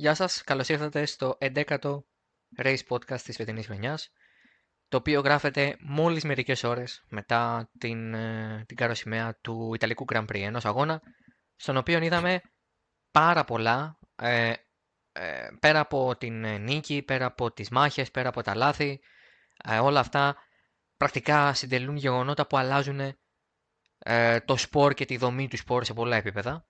[0.00, 1.98] Γεια σας, καλώς ήρθατε στο 11ο
[2.56, 4.12] Race Podcast της φετινής χρονιάς,
[4.88, 10.40] το οποίο γράφεται μόλις μερικές ώρες μετά την, ε, την καροσημαία του Ιταλικού Grand Prix,
[10.40, 11.02] ενός αγώνα,
[11.56, 12.40] στον οποίο είδαμε
[13.10, 14.52] πάρα πολλά, ε,
[15.12, 19.00] ε, πέρα από την νίκη, πέρα από τις μάχες, πέρα από τα λάθη,
[19.64, 20.36] ε, όλα αυτά
[20.96, 23.00] πρακτικά συντελούν γεγονότα που αλλάζουν
[23.98, 26.64] ε, το σπορ και τη δομή του σπορ σε πολλά επίπεδα.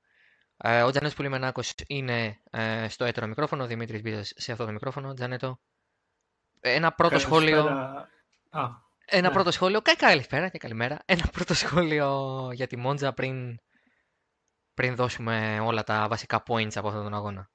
[0.62, 4.72] Ε, ο Τζανέτος Πουλιμενάκο είναι ε, στο έτερο μικρόφωνο, ο Δημήτρης Μπίζας σε αυτό το
[4.72, 5.14] μικρόφωνο.
[5.14, 5.60] Τζανέτο.
[6.60, 7.66] Ένα πρώτο σχόλιο.
[8.50, 8.70] Α,
[9.04, 9.34] ένα ναι.
[9.34, 9.80] πρώτο σχόλιο.
[9.82, 10.98] Κα- Καλησπέρα και καλημέρα.
[11.04, 13.58] Ένα πρώτο σχόλιο για τη Μόντζα πριν,
[14.74, 17.50] πριν δώσουμε όλα τα βασικά points από αυτόν τον αγώνα.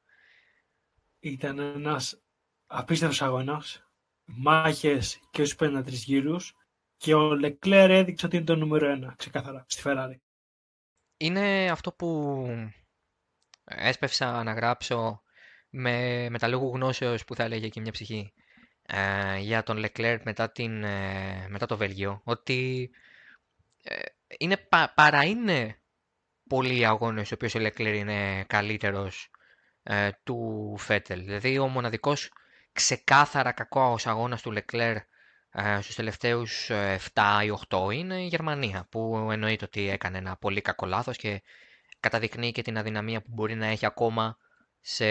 [1.19, 2.21] Ήταν ένας
[2.65, 3.83] απίστευτος αγώνας,
[4.23, 6.53] μάχες και στους 53 γύρους
[6.97, 10.15] και ο Λεκλέρ έδειξε ότι είναι το νούμερο ένα, ξεκάθαρα, στη Ferrari.
[11.17, 12.47] Είναι αυτό που
[13.65, 15.21] έσπευσα να γράψω
[15.69, 18.33] με, με τα λόγου γνώσεως που θα έλεγε και μια ψυχή
[18.85, 22.91] ε, για τον Leclerc μετά, την, ε, μετά το Βέλγιο ότι
[23.83, 23.95] ε,
[24.37, 25.79] είναι, πα, παρά είναι
[26.49, 29.29] πολλοί αγώνες ο οποίος ο Leclerc είναι καλύτερος
[29.83, 31.19] ε, του Φέτελ.
[31.23, 32.31] Δηλαδή ο μοναδικός
[32.71, 34.97] ξεκάθαρα κακός αγώνας του Leclerc
[35.51, 40.35] ε, στους τελευταίους ε, 7 ή 8 είναι η Γερμανία που εννοείται ότι έκανε ένα
[40.37, 41.41] πολύ κακό λάθος και
[42.05, 44.37] καταδεικνύει και την αδυναμία που μπορεί να έχει ακόμα
[44.81, 45.05] σε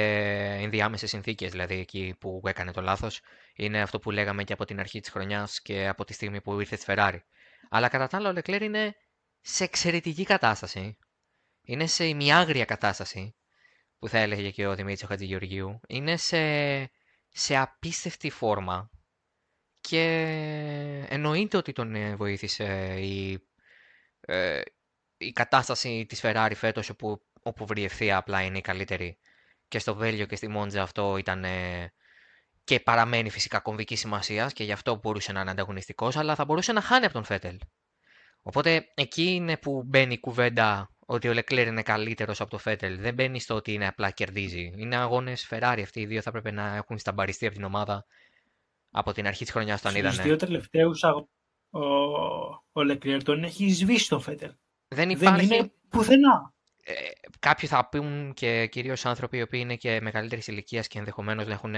[0.64, 3.20] ενδιάμεσες συνθήκες, δηλαδή εκεί που έκανε το λάθος.
[3.56, 6.60] Είναι αυτό που λέγαμε και από την αρχή της χρονιάς και από τη στιγμή που
[6.60, 7.18] ήρθε στη Ferrari.
[7.70, 8.96] Αλλά κατά τα άλλα ο Leclerc είναι
[9.40, 10.98] σε εξαιρετική κατάσταση.
[11.62, 13.34] Είναι σε ημιάγρια κατάσταση,
[13.98, 15.80] που θα έλεγε και ο Δημήτρης ο Χατζηγεωργίου.
[15.88, 16.40] Είναι σε,
[17.28, 18.90] σε απίστευτη φόρμα
[19.80, 20.04] και
[21.08, 23.48] εννοείται ότι τον ε, βοήθησε η,
[24.20, 24.60] ε,
[25.26, 29.18] η κατάσταση της Ferrari φέτος όπου, όπου βρει ευθεία απλά είναι η καλύτερη
[29.68, 31.92] και στο Βέλγιο και στη Μόντζα αυτό ήταν ε,
[32.64, 36.72] και παραμένει φυσικά κομβική σημασίας και γι' αυτό μπορούσε να είναι ανταγωνιστικός, αλλά θα μπορούσε
[36.72, 37.58] να χάνει από τον Φέτελ.
[38.42, 43.00] Οπότε εκεί είναι που μπαίνει η κουβέντα ότι ο Λεκλέρ είναι καλύτερος από τον Φέτελ.
[43.00, 44.72] Δεν μπαίνει στο ότι είναι απλά κερδίζει.
[44.76, 48.06] Είναι αγώνες Ferrari αυτοί οι δύο θα έπρεπε να έχουν σταμπαριστεί από την ομάδα
[48.90, 50.22] από την αρχή της χρονιάς όταν Στους είδανε.
[50.22, 51.16] δύο τελευταίους αγ...
[51.70, 51.80] ο,
[52.72, 54.52] ο Λεκλέρ τον έχει σβήσει τον Φέτελ.
[54.94, 55.44] Δεν Δεν υπάρχει.
[55.54, 56.52] είναι πουθενά.
[56.84, 56.92] ε,
[57.38, 61.52] κάποιοι θα πούν και κυρίως άνθρωποι οι οποίοι είναι και μεγαλύτερης ηλικίας και ενδεχομένως να
[61.52, 61.74] έχουν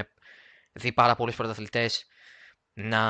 [0.72, 2.06] δει πάρα πολλούς πρωταθλητές
[2.72, 3.00] να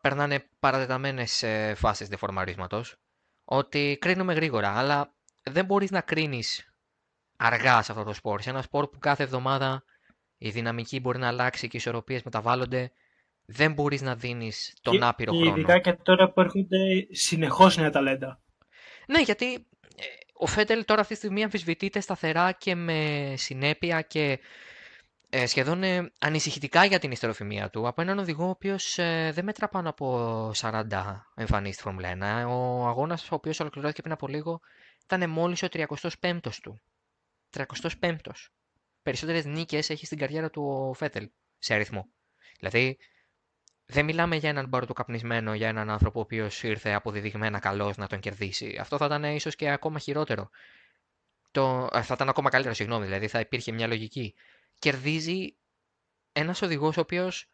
[0.00, 2.96] περνάνε παρατεταμένες ε, φάσεις δεφορμαρίσματος
[3.44, 6.72] ότι κρίνουμε γρήγορα, αλλά δεν μπορείς να κρίνεις
[7.36, 8.40] αργά σε αυτό το σπορ.
[8.40, 9.84] Σε ένα σπορ που κάθε εβδομάδα
[10.38, 12.92] η δυναμική μπορεί να αλλάξει και οι ισορροπίες μεταβάλλονται,
[13.44, 15.56] δεν μπορείς να δίνεις τον και, άπειρο και χρόνο.
[15.56, 18.40] ειδικά και τώρα που έρχονται συνεχώς νέα ταλέντα.
[19.06, 24.38] Ναι, γιατί ε, ο Φέτελ τώρα αυτή τη στιγμή αμφισβητείται σταθερά και με συνέπεια και
[25.36, 29.44] ε, σχεδόν ε, ανησυχητικά για την ιστεροφημία του από έναν οδηγό ο οποίος ε, δεν
[29.44, 30.84] μέτρα πάνω από 40
[31.34, 32.48] εμφανίσεις στη Φόρμουλα 1.
[32.48, 34.60] Ο αγώνας ο οποίος ολοκληρώθηκε πριν από λίγο
[35.04, 36.80] ήταν μόλις ο 35ος του.
[37.56, 38.48] 35ος.
[39.02, 42.08] Περισσότερες νίκες έχει στην καριέρα του ο Φέτελ σε αριθμό.
[42.58, 42.98] Δηλαδή
[43.86, 48.20] δεν μιλάμε για έναν μπαρωτοκαπνισμένο, για έναν άνθρωπο ο οποίος ήρθε αποδεδειγμένα καλός να τον
[48.20, 48.76] κερδίσει.
[48.80, 50.50] Αυτό θα ήταν ίσως και ακόμα χειρότερο.
[51.50, 54.34] Το, ε, θα ήταν ακόμα καλύτερο, συγγνώμη, δηλαδή θα υπήρχε μια λογική.
[54.78, 55.56] Κερδίζει
[56.32, 57.48] ένας οδηγός ο οποίος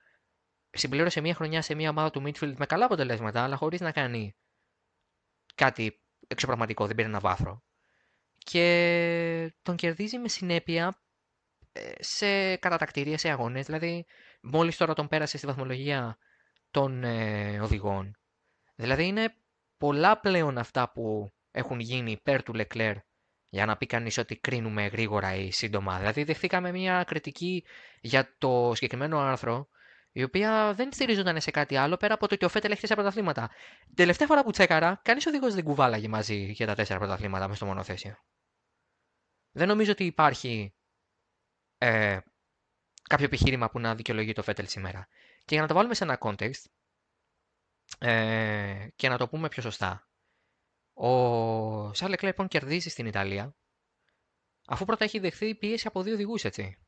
[0.70, 4.36] συμπλήρωσε μια χρονιά σε μια ομάδα του Midfield με καλά αποτελέσματα, αλλά χωρίς να κάνει
[5.54, 7.62] κάτι εξωπραγματικό, δεν πήρε ένα βάθρο.
[8.38, 11.02] Και τον κερδίζει με συνέπεια
[11.72, 13.66] ε, σε κατατακτήρια, σε αγώνες.
[13.66, 14.06] Δηλαδή,
[14.40, 16.18] μόλις τώρα τον πέρασε στη βαθμολογία
[16.70, 18.18] των ε, οδηγών.
[18.74, 19.34] Δηλαδή, είναι
[19.76, 22.96] πολλά πλέον αυτά που έχουν γίνει υπέρ του Leclerc
[23.48, 25.98] για να πει κανείς ότι κρίνουμε γρήγορα ή σύντομα.
[25.98, 27.64] Δηλαδή, δεχθήκαμε μια κριτική
[28.00, 29.68] για το συγκεκριμένο άρθρο,
[30.12, 33.00] η οποία δεν στηρίζονταν σε κάτι άλλο πέρα από το ότι ο Φέτελ έχει τέσσερα
[33.00, 33.50] πρωταθλήματα.
[33.86, 37.56] Την τελευταία φορά που τσέκαρα, κανείς οδηγός δεν κουβάλαγε μαζί για τα τέσσερα πρωταθλήματα μέσα
[37.56, 38.16] στο μονοθέσιο.
[39.52, 40.74] Δεν νομίζω ότι υπάρχει
[41.78, 42.18] ε,
[43.10, 45.08] κάποιο επιχείρημα που να δικαιολογεί το Φέτελ σήμερα.
[45.44, 46.64] Και για να το βάλουμε σε ένα context
[47.98, 50.08] ε, και να το πούμε πιο σωστά.
[50.92, 53.54] Ο Σαρλ Leclerc λοιπόν κερδίζει στην Ιταλία
[54.66, 56.78] αφού πρώτα έχει δεχθεί πίεση από δύο οδηγούς, έτσι.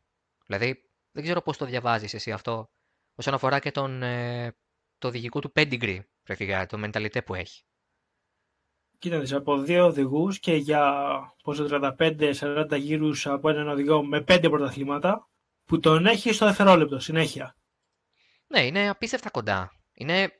[0.46, 2.70] Δηλαδή, δεν ξέρω πώς το διαβάζεις εσύ αυτό
[3.14, 4.56] όσον αφορά και τον, ε,
[4.98, 7.62] το οδηγικό του pedigree, πρακτικά, το mentalite που έχει.
[8.98, 10.94] Κοίταξε, από δύο οδηγούς και για
[11.42, 15.31] πόσο 35-40 γύρους από έναν οδηγό με πέντε πρωταθλήματα
[15.64, 17.56] που τον έχει στο δευτερόλεπτο συνέχεια.
[18.46, 19.72] Ναι, είναι απίστευτα κοντά.
[19.92, 20.32] Είναι...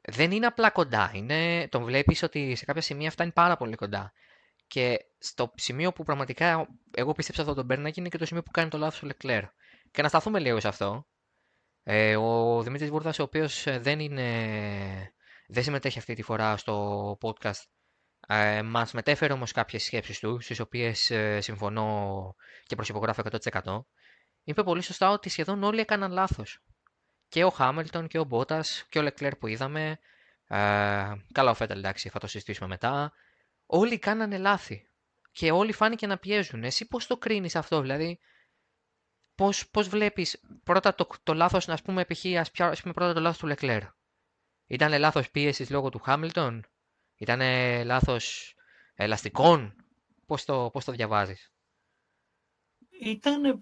[0.00, 1.10] Δεν είναι απλά κοντά.
[1.14, 1.68] Είναι...
[1.68, 4.12] Τον βλέπεις ότι σε κάποια σημεία φτάνει πάρα πολύ κοντά.
[4.66, 8.50] Και στο σημείο που πραγματικά εγώ πίστεψα ότι τον Μπέρνακ είναι και το σημείο που
[8.50, 9.44] κάνει το λάθος ο Λεκλέρ.
[9.90, 11.06] Και να σταθούμε λίγο σε αυτό.
[11.82, 15.14] Ε, ο Δημήτρης Βούρδας, ο οποίος ε, δεν, είναι,
[15.46, 17.62] δεν συμμετέχει αυτή τη φορά στο podcast,
[18.26, 22.34] ε, μας μετέφερε όμως κάποιες σκέψεις του, στις οποίες ε, συμφωνώ
[22.66, 23.22] και προσυπογράφω
[23.62, 23.84] 100%.
[24.44, 26.62] Είπε πολύ σωστά ότι σχεδόν όλοι έκαναν λάθος.
[27.28, 29.98] Και ο Χάμελτον και ο Μπότας και ο Λεκλέρ που είδαμε.
[30.46, 30.56] Ε,
[31.32, 33.12] καλά ο Φέτελ εντάξει θα το συζητήσουμε μετά.
[33.66, 34.88] Όλοι κάνανε λάθη.
[35.32, 36.64] Και όλοι φάνηκε να πιέζουν.
[36.64, 38.18] Εσύ πώς το κρίνεις αυτό, δηλαδή
[39.34, 42.24] πώς, πώς βλέπεις πρώτα το, το λάθος, ας πούμε, π.χ.
[42.38, 43.82] Ας, ας πούμε πρώτα το λάθος του Λεκλέρ.
[44.66, 46.66] Ήταν λάθος πίεσης λόγω του Χάμιλτον;
[47.16, 47.40] Ήταν
[47.84, 48.54] λάθος
[48.94, 49.74] ελαστικών.
[50.26, 51.52] Πώς το, πώς το διαβάζεις;
[53.00, 53.58] Ήταν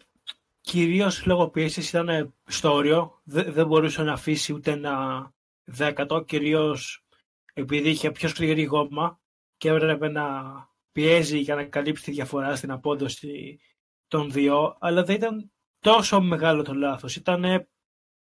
[0.61, 3.21] κυρίως λόγω πίεσης, ήταν στο όριο.
[3.25, 5.33] Δεν, μπορούσε να αφήσει ούτε ένα
[5.65, 7.05] δέκατο, κυρίως
[7.53, 9.21] επειδή είχε πιο σκληρή γόμα
[9.57, 10.53] και έπρεπε να
[10.93, 13.61] πιέζει για να καλύψει τη διαφορά στην απόδοση
[14.09, 17.17] των δύο, αλλά δεν ήταν τόσο μεγάλο το λάθος.
[17.17, 17.69] Ήταν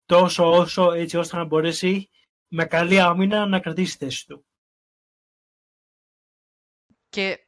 [0.06, 2.10] τόσο όσο έτσι ώστε να μπορέσει
[2.48, 4.46] με καλή άμυνα να κρατήσει τη θέση του.
[7.12, 7.46] Και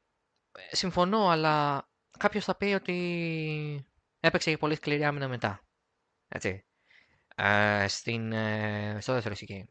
[0.53, 1.89] ε, συμφωνώ, αλλά
[2.19, 3.87] κάποιος θα πει ότι
[4.21, 5.65] έπαιξε και πολύ σκληρή άμυνα μετά.
[6.29, 6.65] Έτσι.
[7.37, 9.65] Ε, στην, ε, στο δεύτερο game.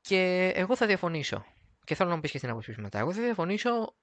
[0.00, 1.44] Και εγώ θα διαφωνήσω.
[1.84, 2.98] Και θέλω να μου πεις και στην άποψή σου μετά.
[2.98, 3.96] Εγώ θα διαφωνήσω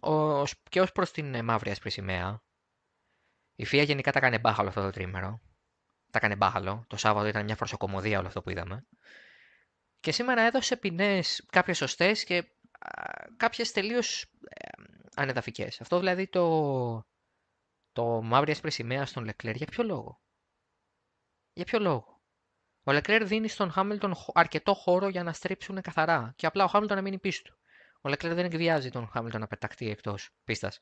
[0.00, 2.42] ως, και ως προς την ε, μαύρη ασπρή σημαία.
[3.54, 5.40] Η Φία γενικά τα έκανε μπάχαλο αυτό το τρίμερο.
[6.10, 6.84] Τα έκανε μπάχαλο.
[6.86, 8.86] Το Σάββατο ήταν μια φροσοκομωδία όλο αυτό που είδαμε.
[10.00, 12.53] Και σήμερα έδωσε ποινές, κάποιες σωστές και
[13.36, 14.82] κάποιες τελείως ε,
[15.14, 15.80] ανεδαφικές.
[15.80, 17.06] Αυτό δηλαδή το,
[17.92, 20.20] το μαύρη ασπρή σημαία στον Λεκλέρ για ποιο λόγο;
[21.52, 22.22] Για ποιο λόγο;
[22.82, 26.96] Ο Λεκλέρ δίνει στον Χάμιλτον αρκετό χώρο για να στρίψουν καθαρά και απλά ο Χάμιλτον
[26.96, 27.58] να μείνει πίσω του.
[28.00, 30.80] Ο Λεκλέρ δεν εκβιάζει τον Χάμιλτον να πεταχτεί εκτός πίστας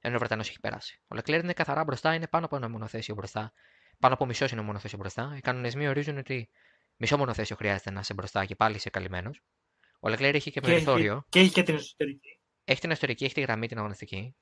[0.00, 1.00] ενώ ο Βρετανός έχει περάσει.
[1.08, 3.52] Ο Λεκλέρ είναι καθαρά μπροστά, είναι πάνω από ένα μονοθέσιο μπροστά.
[3.98, 5.34] Πάνω από μισό είναι μονοθέσιο μπροστά.
[5.36, 6.48] Οι κανονισμοί ορίζουν ότι
[6.96, 9.42] μισό μονοθέσιο χρειάζεται να είσαι μπροστά και πάλι είσαι καλυμμένος.
[10.00, 11.24] Ο Λεκλέρ έχει και, περιθώριο.
[11.28, 12.40] Και έχει και την εσωτερική.
[12.64, 14.36] Έχει την εσωτερική, έχει τη γραμμή την αγωνιστική.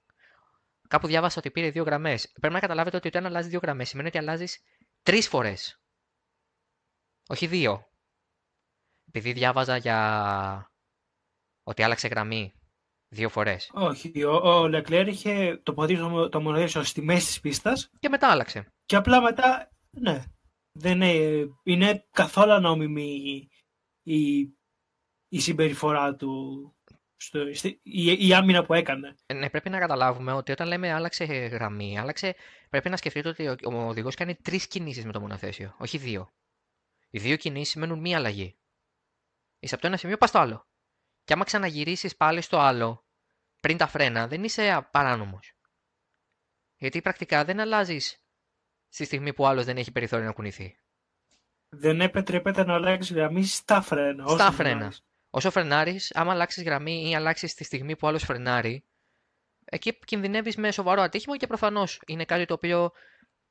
[0.89, 2.33] Κάπου διάβασα ότι πήρε δύο γραμμές.
[2.41, 4.63] Πρέπει να καταλάβετε ότι όταν αλλάζει δύο γραμμές σημαίνει ότι αλλάζεις
[5.03, 5.81] τρεις φορές.
[7.29, 7.87] Όχι δύο.
[9.09, 10.71] Επειδή διάβαζα για
[11.63, 12.53] ότι άλλαξε γραμμή
[13.09, 13.71] δύο φορές.
[13.73, 14.23] Όχι.
[14.25, 17.91] Ο, ο Λεκλέρ είχε τοποθετήσει το, το μονοθέσιο στη μέση της πίστας.
[17.99, 18.73] Και μετά άλλαξε.
[18.85, 19.71] Και απλά μετά.
[19.91, 20.25] Ναι.
[20.73, 23.49] Δεν είναι, είναι καθόλου νόμιμη
[24.03, 24.41] η,
[25.29, 26.71] η συμπεριφορά του.
[27.17, 27.41] Στο,
[27.83, 29.15] η, η άμυνα που έκανε.
[29.27, 32.35] Ε, ναι, πρέπει να καταλάβουμε ότι όταν λέμε άλλαξε γραμμή, άλλαξε,
[32.71, 36.33] πρέπει να σκεφτείτε ότι ο, ο οδηγός κάνει τρεις κινήσεις με το μονοθέσιο, όχι δύο.
[37.11, 38.57] Οι δύο κινήσεις σημαίνουν μία αλλαγή.
[39.59, 40.67] Είσαι από το ένα σημείο, πας στο άλλο.
[41.25, 43.05] Και άμα ξαναγυρίσεις πάλι στο άλλο,
[43.61, 45.41] πριν τα φρένα, δεν είσαι παράνομο.
[46.77, 48.23] Γιατί πρακτικά δεν αλλάζεις
[48.89, 50.79] στη στιγμή που άλλος δεν έχει περιθώριο να κουνηθεί.
[51.69, 54.27] Δεν επιτρέπεται να αλλάξει γραμμή στα φρένα.
[54.27, 54.93] Στα φρένα.
[55.37, 58.85] Όσο φρενάρεις, άμα αλλάξεις γραμμή ή αλλάξεις τη στιγμή που άλλος φρενάρει,
[59.65, 62.93] εκεί κινδυνεύεις με σοβαρό ατύχημα και προφανώς είναι κάτι το οποίο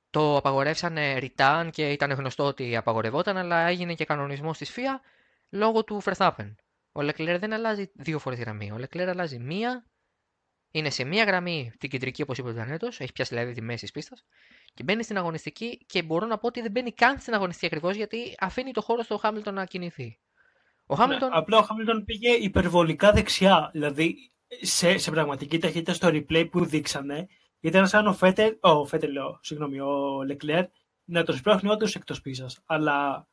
[0.09, 5.01] το απαγορεύσανε ρητάν και ήταν γνωστό ότι απαγορευόταν, αλλά έγινε και κανονισμός στη ΦΙΑ
[5.49, 6.55] λόγω του Verstappen.
[6.91, 8.71] Ο Λεκλέρ δεν αλλάζει δύο φορές γραμμή.
[8.71, 9.85] Ο Λεκλέρ αλλάζει μία,
[10.71, 13.81] είναι σε μία γραμμή την κεντρική όπως είπε ο Τζανέτος, έχει πιάσει δηλαδή τη μέση
[13.81, 14.25] της πίστας,
[14.73, 17.95] και μπαίνει στην αγωνιστική και μπορώ να πω ότι δεν μπαίνει καν στην αγωνιστική ακριβώς
[17.95, 20.19] γιατί αφήνει το χώρο στο Χάμιλτον να κινηθεί.
[20.85, 21.29] Ο Χάμιλτον...
[21.29, 23.69] Ναι, απλά ο Χάμιλτον πήγε υπερβολικά δεξιά.
[23.73, 27.27] Δηλαδή σε, σε πραγματική ταχύτητα στο replay που δείξανε
[27.59, 30.65] ήταν σαν ο Φέτελ, ο Φέτελ λέω, συγγνώμη, ο Λεκλέρ
[31.05, 32.45] να το σπρώχνει όντω εκτός πίσω.
[32.65, 33.27] Αλλά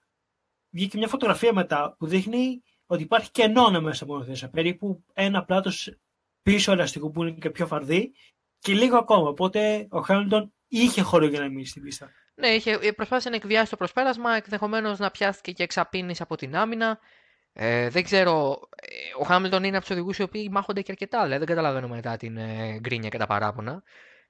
[0.71, 4.51] βγήκε μια φωτογραφία μετά που δείχνει ότι υπάρχει κενό μέσα από θέση.
[4.51, 5.97] Περίπου ένα πλάτος
[6.43, 8.13] πίσω ελαστικού που είναι και πιο φαρδί
[8.59, 9.29] και λίγο ακόμα.
[9.29, 12.11] Οπότε ο Χάμιλτον είχε χώρο για να μείνει στην πίστα.
[12.35, 16.99] Ναι, είχε, προσπάθησε να εκβιάσει το προσπέρασμα, ενδεχομένως να πιάστηκε και εξαπίνεις από την άμυνα.
[17.53, 21.23] Ε, δεν ξέρω, ε, ο Χάμιλτον είναι από τους οδηγούς οι οποίοι μάχονται και αρκετά.
[21.23, 23.83] Δηλαδή δεν καταλαβαίνω μετά την ε, γκρίνια και τα παράπονα.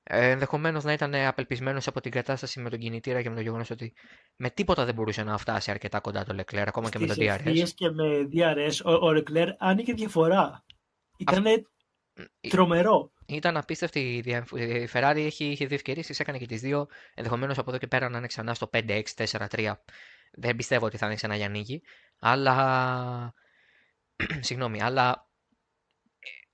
[0.03, 3.71] Ε, Ενδεχομένως να ήταν απελπισμένος από την κατάσταση με τον κινητήρα και με το γεγονός
[3.71, 3.93] ότι
[4.37, 7.69] με τίποτα δεν μπορούσε να φτάσει αρκετά κοντά το Λεκλέρ, ακόμα και με τον DRS.
[7.75, 10.65] και με DRS, ο, ο Λεκλέρ άνοιγε διαφορά.
[11.17, 11.45] Ήταν
[12.49, 13.13] τρομερό.
[13.27, 14.23] Ήταν απίστευτη.
[14.55, 16.87] Η Ferrari έχει, είχε δύο ευκαιρίες, έκανε και τις δύο.
[17.15, 19.73] Ενδεχομένως από εδώ και πέρα να είναι ξανά στο 5-6, 4-3.
[20.33, 21.83] Δεν πιστεύω ότι θα είναι ξανά για νίκη.
[22.25, 23.35] Αλλά.
[24.41, 25.29] Συγγνώμη, αλλά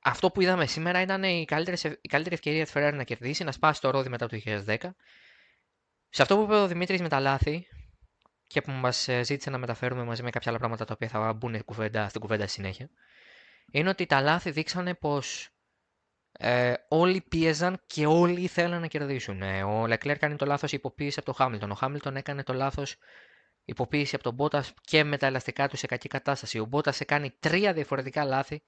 [0.03, 3.53] αυτό που είδαμε σήμερα ήταν η καλύτερη, η καλύτερη ευκαιρία της Ferrari να κερδίσει, να
[3.53, 4.77] σπάσει το ρόδι μετά το 2010.
[6.09, 7.67] Σε αυτό που είπε ο Δημήτρης με τα λάθη
[8.47, 11.33] και που μας ε, ζήτησε να μεταφέρουμε μαζί με κάποια άλλα πράγματα τα οποία θα
[11.33, 12.91] μπουν κουβέντα, στην κουβέντα συνέχεια,
[13.71, 15.49] είναι ότι τα λάθη δείξανε πως
[16.33, 19.43] ε, όλοι πίεζαν και όλοι ήθελαν να κερδίσουν.
[19.43, 21.71] Ε, ο Λεκλέρ κάνει το λάθος υποποίηση από τον Χάμιλτον.
[21.71, 22.97] Ο Χάμιλτον έκανε το λάθος
[23.69, 26.59] υποποίηση από τον Μπότας και με τα ελαστικά του σε κακή κατάσταση.
[26.59, 28.63] Ο Μπότας σε κάνει τρία διαφορετικά λάθη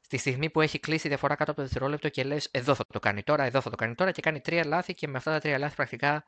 [0.00, 2.98] στη στιγμή που έχει κλείσει διαφορά κάτω από το δευτερόλεπτο και λες: Εδώ θα το
[2.98, 5.38] κάνει τώρα, εδώ θα το κάνει τώρα και κάνει τρία λάθη και με αυτά τα
[5.40, 6.24] τρία λάθη πρακτικά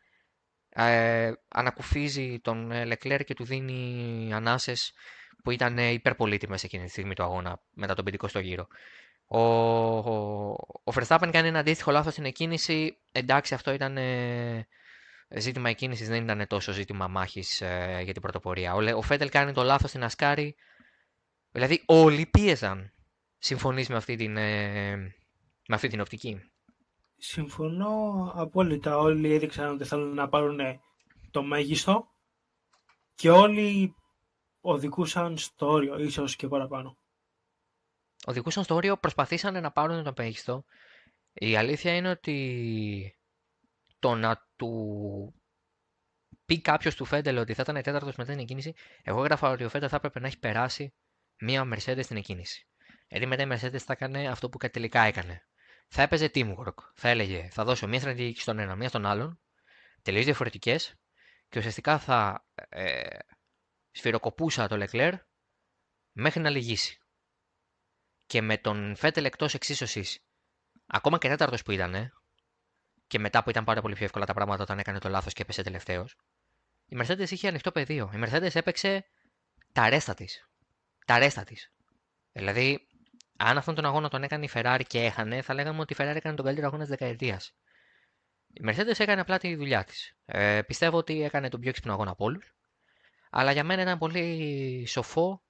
[0.69, 4.93] ε, ανακουφίζει τον Λεκλέρ και του δίνει ανάσες
[5.43, 8.67] που ήταν υπερπολίτημε εκείνη τη στιγμή του αγώνα μετά τον 50 γύρο.
[9.27, 10.51] Ο, ο,
[10.85, 12.99] ο Verstappen κάνει ένα αντίστοιχο λάθος στην εκκίνηση.
[13.13, 14.67] Εντάξει, αυτό ήταν ε,
[15.37, 18.75] ζήτημα εκκίνησης, δεν ήταν τόσο ζήτημα μάχης ε, για την πρωτοπορία.
[18.75, 20.55] Ο, ο Φέτελ κάνει το λάθος στην Ασκάρη.
[21.51, 22.93] Δηλαδή, όλοι πίεζαν.
[23.39, 24.97] Συμφωνείς με, αυτή την, ε,
[25.69, 26.41] με αυτή την οπτική;
[27.17, 28.99] Συμφωνώ απόλυτα.
[28.99, 30.59] Όλοι έδειξαν ότι θέλουν να πάρουν
[31.31, 32.09] το μέγιστο
[33.15, 33.95] και όλοι
[34.61, 37.01] οδηγούσαν στο όριο, ίσως και παραπάνω
[38.27, 40.65] οδηγούσαν στο όριο, προσπαθήσαν να πάρουν το μέγιστο.
[41.33, 43.20] Η αλήθεια είναι ότι
[44.01, 45.35] το να του
[46.45, 49.69] πει κάποιος του Φέντελ ότι θα ήταν τέταρτος μετά την εκκίνηση, εγώ έγραφα ότι ο
[49.69, 50.95] Φέντελ θα έπρεπε να έχει περάσει
[51.41, 52.67] μία Mercedes στην εκκίνηση.
[53.09, 55.47] Γιατί μετά η Mercedes θα έκανε αυτό που τελικά έκανε.
[55.89, 56.75] Θα έπαιζε teamwork.
[56.95, 59.41] Θα έλεγε, θα δώσω μία στρατηγική στον ένα, μία στον άλλον,
[60.03, 60.95] τελείως διαφορετικές,
[61.49, 63.19] και ουσιαστικά θα ε,
[63.91, 65.19] σφυροκοπούσα το Leclerc
[66.13, 66.99] μέχρι να λυγίσει
[68.27, 70.25] και με τον Φέτελ εκτός εξίσωσης,
[70.87, 72.13] ακόμα και τέταρτος που ήταν,
[73.11, 75.43] και μετά που ήταν πάρα πολύ πιο εύκολα τα πράγματα όταν έκανε το λάθος και
[75.43, 76.17] έπεσε τελευταίος,
[76.87, 78.11] η Mercedes είχε ανοιχτό πεδίο.
[78.15, 79.05] Η Mercedes έπαιξε
[79.73, 80.49] τα ρέστα της.
[81.07, 81.73] Τα ρέστα της.
[82.33, 82.87] Δηλαδή,
[83.39, 86.15] αν αυτόν τον αγώνα τον έκανε η Ferrari και έχανε, θα λέγαμε ότι η Ferrari
[86.17, 87.55] έκανε τον καλύτερο αγώνα της δεκαετίας.
[88.53, 90.17] Η Mercedes έκανε απλά τη δουλειά της.
[90.25, 92.55] Ε, πιστεύω ότι έκανε τον πιο έξυπνο αγώνα από όλους.
[93.31, 95.43] Αλλά για μένα ήταν πολύ σοφό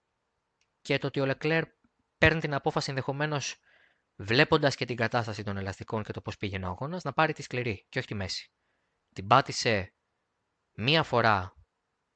[0.82, 1.62] και το ότι ο Leclerc
[2.18, 3.60] παίρνει την απόφαση ενδεχομένως
[4.20, 7.42] βλέποντας και την κατάσταση των ελαστικών και το πώς πήγαινε ο αγώνας, να πάρει τη
[7.42, 8.52] σκληρή και όχι τη μέση.
[9.14, 9.94] Την πάτησε
[10.76, 11.54] μία φορά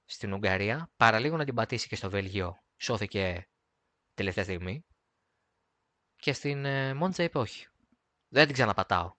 [0.04, 3.48] στην Ουγγαρία, παραλίγο να την πατήσει και στο Βέλγιο, σώθηκε
[4.14, 4.84] τελευταία στιγμή.
[6.16, 7.66] Και στην ε, Μόντζα είπε όχι.
[8.28, 9.12] Δεν την ξαναπατάω.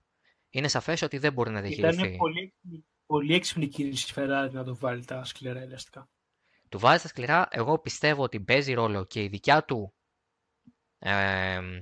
[0.49, 2.01] Είναι σαφές ότι δεν μπορεί να διαχειριστεί.
[2.01, 2.53] Ήταν πολύ,
[3.05, 6.09] πολύ έξυπνη κίνηση Ferrari να το βάλει τα σκληρά ελαστικά.
[6.69, 7.47] Του βάζει τα σκληρά.
[7.51, 9.94] Εγώ πιστεύω ότι παίζει ρόλο και η δικιά του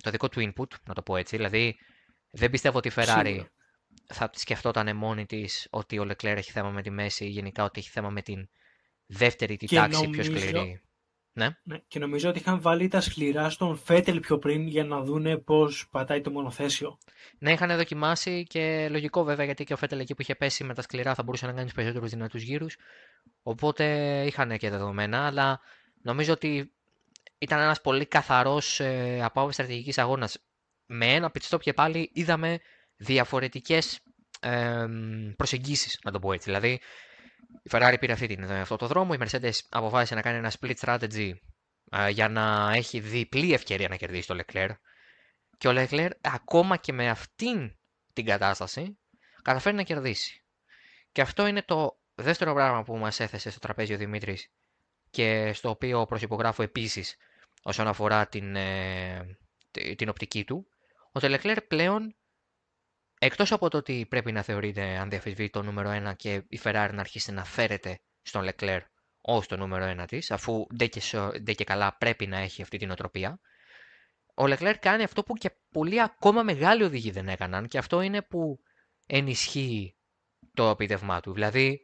[0.02, 1.36] το δικό του input, να το πω έτσι.
[1.36, 1.76] Δηλαδή,
[2.30, 3.46] δεν πιστεύω ότι η Ferrari
[4.06, 7.80] θα σκεφτόταν μόνη της ότι ο Leclerc έχει θέμα με τη μέση ή γενικά ότι
[7.80, 8.50] έχει θέμα με την
[9.06, 10.82] δεύτερη τη τάξη πιο σκληρή.
[11.36, 11.50] Ναι.
[11.64, 11.78] ναι.
[11.88, 15.88] Και νομίζω ότι είχαν βάλει τα σκληρά στον Φέτελ πιο πριν για να δούνε πώς
[15.92, 16.98] πατάει το μονοθέσιο.
[17.40, 20.74] Ναι, είχαν δοκιμάσει και λογικό βέβαια γιατί και ο Φέτελ εκεί που είχε πέσει με
[20.74, 22.78] τα σκληρά θα μπορούσε να κάνει περισσότερους δυνατούς γύρους.
[23.44, 23.86] Οπότε
[24.26, 25.60] είχαν και δεδομένα, αλλά
[26.02, 26.74] νομίζω ότι
[27.44, 30.38] ήταν ένας πολύ καθαρός ε, από άποψη στρατηγικής αγώνας.
[30.86, 32.60] Με ένα pit stop και πάλι είδαμε
[32.96, 34.00] διαφορετικές
[34.40, 34.86] ε,
[35.36, 36.52] προσεγγίσεις, να το πω έτσι.
[36.52, 36.72] Δηλαδή,
[37.64, 40.74] η Ferrari πήρε αυτή την, αυτό το δρόμο, η Mercedes αποφάσισε να κάνει ένα split
[40.80, 41.32] strategy
[41.92, 44.76] ε, για να έχει διπλή ευκαιρία να κερδίσει το Leclerc.
[45.58, 47.76] Και ο Leclerc ακόμα και με αυτήν
[48.14, 48.98] την κατάσταση
[49.42, 50.44] καταφέρει να κερδίσει.
[51.12, 54.52] Και αυτό είναι το δεύτερο πράγμα που μας έθεσε στο τραπέζι ο Δημήτρης
[55.10, 57.16] και στο οποίο προσυπογράφω επίσης
[57.64, 59.38] όσον αφορά την, ε,
[59.96, 60.68] την οπτική του,
[61.12, 62.16] ο Τελεκλέρ πλέον,
[63.20, 66.90] εκτός από το ότι πρέπει να θεωρείται αν διαφυσβεί το νούμερο 1 και η Ferrari
[66.94, 68.82] να αρχίσει να φέρεται στον Leclerc
[69.22, 71.00] ως το νούμερο 1 της, αφού δεν και,
[71.54, 73.40] και καλά πρέπει να έχει αυτή την οτροπία,
[74.36, 78.22] ο Leclerc κάνει αυτό που και πολλοί ακόμα μεγάλοι οδηγοί δεν έκαναν και αυτό είναι
[78.22, 78.60] που
[79.08, 79.96] ενισχύει
[80.54, 81.34] το επίδευμά του.
[81.34, 81.82] Δηλαδή,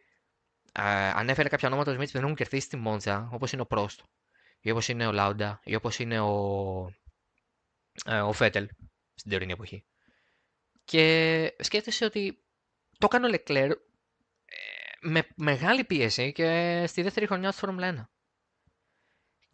[0.72, 3.66] ε, ανέφερε κάποια ονόματα του Σμιτς που δεν έχουν κερδίσει τη Μόντζα, όπως είναι ο
[3.66, 4.06] Πρόστο
[4.62, 6.94] ή όπως είναι ο Λάουντα ή όπως είναι ο,
[8.06, 8.70] ε, ο Φέτελ
[9.14, 9.86] στην τωρινή εποχή.
[10.84, 12.44] Και σκέφτεσαι ότι
[12.98, 13.72] το έκανε ο Λεκλέρ
[15.02, 18.10] με μεγάλη πίεση και στη δεύτερη χρονιά του Φόρμουλα 1.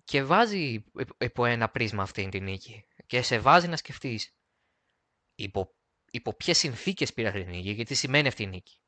[0.03, 0.83] Και βάζει
[1.17, 4.35] υπό ένα πρίσμα αυτή την νίκη και σε βάζει να σκεφτείς
[5.35, 5.75] υπό,
[6.11, 8.79] υπό ποιες συνθήκες πήρα αυτή την νίκη και τι σημαίνει αυτή η νίκη.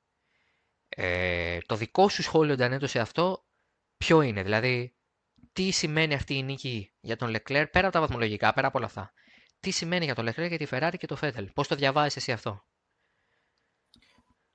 [0.89, 3.45] Ε, το δικό σου σχόλιο αντανέτω σε αυτό
[3.97, 4.96] ποιο είναι, δηλαδή
[5.57, 8.87] τι σημαίνει αυτή η νίκη για τον Λεκλέρ, πέρα από τα βαθμολογικά, πέρα από όλα
[8.87, 9.13] αυτά.
[9.59, 11.49] Τι σημαίνει για τον Λεκλέρ, για τη Ferrari και το Φέτελ.
[11.53, 12.65] Πώς το διαβάζεις εσύ αυτό;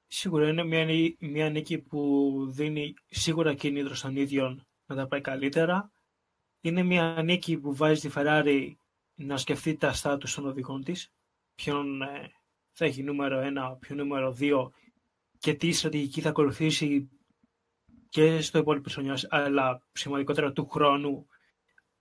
[0.06, 0.87] Σίγουρα είναι μια,
[1.18, 5.92] μια νίκη που δίνει σίγουρα κίνητρο στον ίδιο να τα πάει καλύτερα.
[6.61, 8.73] Είναι μια νίκη που βάζει τη Ferrari
[9.14, 11.12] να σκεφτεί τα στάτου των οδηγών της.
[11.54, 12.30] Ποιον ε,
[12.73, 13.42] θα έχει νούμερο
[13.75, 14.68] 1, ποιον νούμερο 2
[15.38, 17.09] και τι στρατηγική θα ακολουθήσει
[18.12, 21.26] και στο υπόλοιπο χρονιάς, αλλά σημαντικότερα του χρόνου,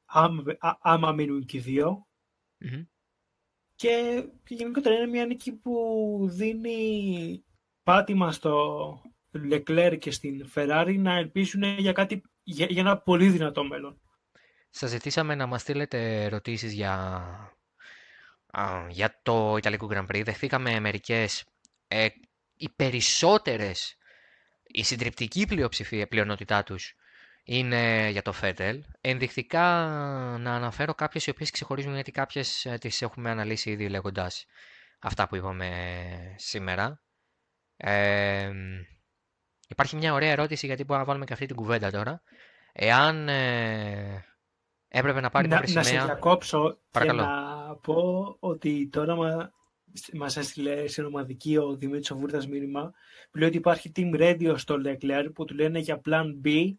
[0.05, 0.43] άμα,
[0.81, 2.07] άμα μείνουν και οι δυο
[3.75, 7.43] και, και γενικότερα είναι μια νίκη που δίνει
[7.83, 9.01] πάτημα στο
[9.51, 14.01] Leclerc και στην Ferrari να ελπίσουν για, κάτι, για, για ένα πολύ δυνατό μέλλον.
[14.69, 17.23] Σας ζητήσαμε να μας στείλετε ερωτήσεις για,
[18.89, 20.21] για το Ιταλικό Grand Prix.
[20.23, 21.45] Δεχθήκαμε μερικές,
[21.87, 22.07] ε,
[22.55, 23.95] οι περισσότερες,
[24.73, 26.95] η συντριπτική πλειοψηφία, πλειονότητά τους
[27.43, 28.83] είναι για το Φέτελ.
[29.01, 29.87] Ενδεικτικά
[30.39, 34.45] να αναφέρω κάποιες οι οποίες ξεχωρίζουν γιατί κάποιες ε, τις έχουμε αναλύσει ήδη λέγοντας
[34.99, 35.69] αυτά που είπαμε
[36.37, 37.01] σήμερα.
[37.77, 38.51] Ε,
[39.67, 42.21] υπάρχει μια ωραία ερώτηση γιατί μπορούμε να βάλουμε και αυτή την κουβέντα τώρα.
[42.73, 44.25] Εάν ε,
[44.87, 45.83] έπρεπε να πάρει να, μαύρη σημαία...
[45.83, 47.27] Να σε διακόψω και να
[47.81, 49.15] πω ότι τώρα
[50.11, 52.93] μα, μας έστειλε σε ομαδική ο Δημήτρης Βούρδας μήνυμα
[53.31, 56.73] που λέει ότι υπάρχει team radio στο Leclerc που του λένε για plan B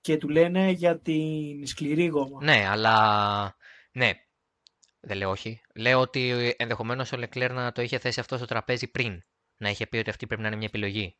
[0.00, 2.44] και του λένε για την σκληρή γόμα.
[2.44, 3.56] Ναι, αλλά.
[3.92, 4.12] Ναι.
[5.00, 5.60] Δεν λέω όχι.
[5.74, 9.22] Λέω ότι ενδεχομένως ο Λεκλέρ να το είχε θέσει αυτό στο τραπέζι πριν.
[9.56, 11.16] Να είχε πει ότι αυτή πρέπει να είναι μια επιλογή.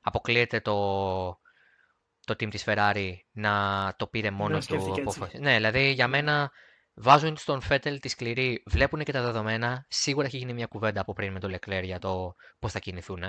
[0.00, 0.74] Αποκλείεται το,
[2.24, 4.94] το team της Ferrari να το πήρε μόνο του.
[5.38, 6.50] Ναι, δηλαδή για μένα
[7.00, 9.86] βάζουν στον Φέτελ τη σκληρή, βλέπουν και τα δεδομένα.
[9.88, 13.22] Σίγουρα έχει γίνει μια κουβέντα από πριν με τον Λεκλέρ για το πώς θα κινηθούν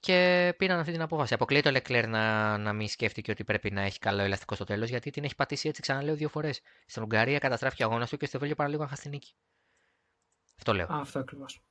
[0.00, 1.34] και πήραν αυτή την απόφαση.
[1.34, 4.88] Αποκλείεται ο Λεκλέρ να, να μην σκέφτηκε ότι πρέπει να έχει καλό ελαστικό στο τέλος,
[4.88, 6.60] γιατί την έχει πατήσει έτσι, ξαναλέω δύο φορές.
[6.86, 9.34] Στην Ουγγαρία καταστράφηκε ο αγώνας του και στο Βέλγιο παραλίγο να νίκη.
[10.56, 10.86] Αυτό λέω.
[10.92, 11.62] Α, αυτό ακριβώς.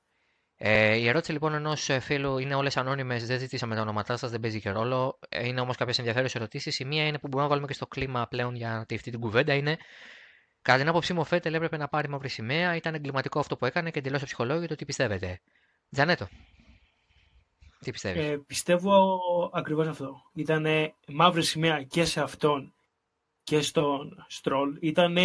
[0.55, 4.31] Ε, η ερώτηση λοιπόν ενός ε, φίλου είναι όλες ανώνυμες, δεν ζητήσαμε τα ονόματά σας,
[4.31, 5.19] δεν παίζει και ρόλο.
[5.29, 6.79] Ε, είναι όμως κάποιες ενδιαφέρουσες ερωτήσεις.
[6.79, 9.53] Η μία είναι που μπορούμε να βάλουμε και στο κλίμα πλέον για αυτή την κουβέντα
[9.53, 9.77] είναι
[10.61, 12.75] Κατά την άποψή μου, ο Φέτελ έπρεπε να πάρει μαύρη σημαία.
[12.75, 14.75] Ήταν εγκληματικό αυτό που έκανε και εντελώς ψυχολόγητο.
[14.75, 15.41] Τι πιστεύετε;
[15.91, 16.27] Τζανέτο.
[17.79, 19.19] Τι πιστεύεις; Ε, πιστεύω
[19.53, 20.21] ακριβώς αυτό.
[20.33, 20.65] Ήταν
[21.07, 22.73] μαύρη σημαία και σε αυτόν
[23.43, 24.77] και στον Στρόλ.
[24.81, 25.17] Ήταν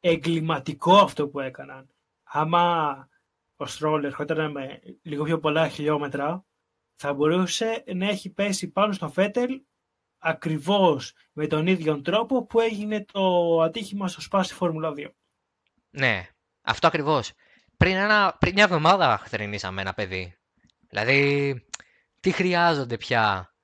[0.00, 1.88] εγκληματικό αυτό που έκαναν.
[2.22, 3.08] Άμα
[3.56, 6.44] ο Στρόλ ερχόταν με λίγο πιο πολλά χιλιόμετρα,
[6.96, 9.60] θα μπορούσε να έχει πέσει πάνω στο Φέτελ
[10.18, 15.10] ακριβώς με τον ίδιο τρόπο που έγινε το ατύχημα στο Σπάσι Φόρμουλα 2.
[15.90, 16.28] Ναι,
[16.60, 17.32] αυτό ακριβώς.
[17.76, 20.38] Πριν, ένα, πριν μια εβδομάδα χθερινήσαμε ένα παιδί.
[20.88, 21.54] Δηλαδή,
[22.20, 23.54] τι χρειάζονται πια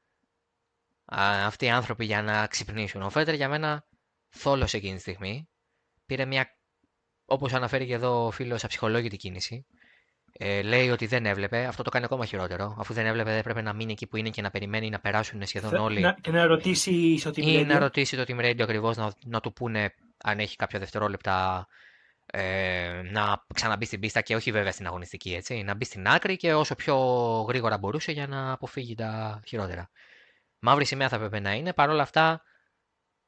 [1.45, 3.03] αυτοί οι άνθρωποι για να ξυπνήσουν.
[3.03, 3.87] Ο Φέτερ για μένα
[4.29, 5.49] θόλωσε εκείνη τη στιγμή.
[6.07, 6.57] Πήρε μια,
[7.25, 9.67] όπως αναφέρει και εδώ ο φίλος, αψυχολόγητη κίνηση.
[10.39, 11.65] Ε, λέει ότι δεν έβλεπε.
[11.65, 12.77] Αυτό το κάνει ακόμα χειρότερο.
[12.79, 15.47] Αφού δεν έβλεπε, δεν πρέπει να μείνει εκεί που είναι και να περιμένει να περάσουν
[15.47, 16.01] σχεδόν όλοι.
[16.01, 19.41] Να, και να ρωτήσει στο Team Ή να ρωτήσει το Team Radio ακριβώς να, να
[19.41, 21.67] του πούνε αν έχει κάποια δευτερόλεπτα
[22.27, 26.37] ε, να ξαναμπεί στην πίστα και όχι βέβαια στην αγωνιστική, έτσι, να μπει στην άκρη
[26.37, 26.97] και όσο πιο
[27.49, 29.91] γρήγορα μπορούσε για να αποφύγει τα χειρότερα.
[30.59, 31.73] Μαύρη σημαία θα πρέπει να είναι.
[31.73, 32.43] Παρ' όλα αυτά,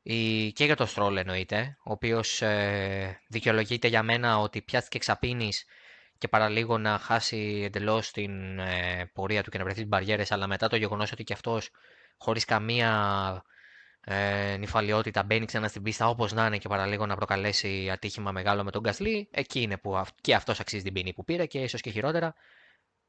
[0.02, 0.52] η...
[0.52, 5.64] και για το Στρόλ εννοείται, ο οποίος ε, δικαιολογείται για μένα ότι πιάστηκε εξαπίνης
[6.24, 10.46] και παραλίγο να χάσει εντελώς την ε, πορεία του και να βρεθεί στις μπαριέρες, αλλά
[10.46, 11.70] μετά το γεγονός ότι και αυτός
[12.16, 12.92] χωρίς καμία
[14.00, 18.64] ε, νυφαλιότητα μπαίνει ξανά στην πίστα όπως να είναι και παραλίγο να προκαλέσει ατύχημα μεγάλο
[18.64, 21.80] με τον Γκασλή, εκεί είναι που και αυτός αξίζει την ποινή που πήρε και ίσως
[21.80, 22.34] και χειρότερα.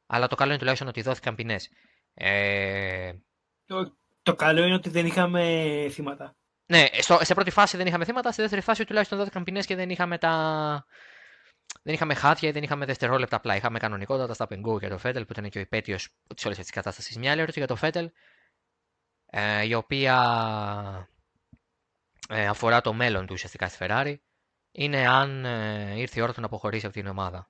[0.07, 1.69] Αλλά το καλό είναι τουλάχιστον ότι δόθηκαν ποινές.
[2.13, 3.11] Ε...
[3.65, 5.41] Το, το καλό είναι ότι δεν είχαμε
[5.91, 6.35] θύματα.
[6.65, 9.75] Ναι, στο, σε πρώτη φάση δεν είχαμε θύματα, στη δεύτερη φάση τουλάχιστον δόθηκαν ποινές και
[9.75, 10.85] δεν είχαμε τα.
[11.85, 13.55] Δεν είχαμε χάδια ή δεν είχαμε δευτερόλεπτα απλά.
[13.55, 16.65] Είχαμε κανονικότατα στα Πενγκού και το Φέτελ που ήταν και ο υπέτειος της όλης αυτής
[16.65, 17.17] της κατάστασης.
[17.17, 18.11] Μια άλλη ερώτηση για το Φέτελ
[19.25, 20.17] ε, η οποία
[22.29, 24.15] ε, αφορά το μέλλον του ουσιαστικά στη Ferrari,
[24.71, 27.49] είναι αν ε, ήρθε η ώρα του να αποχωρήσει από την ομάδα.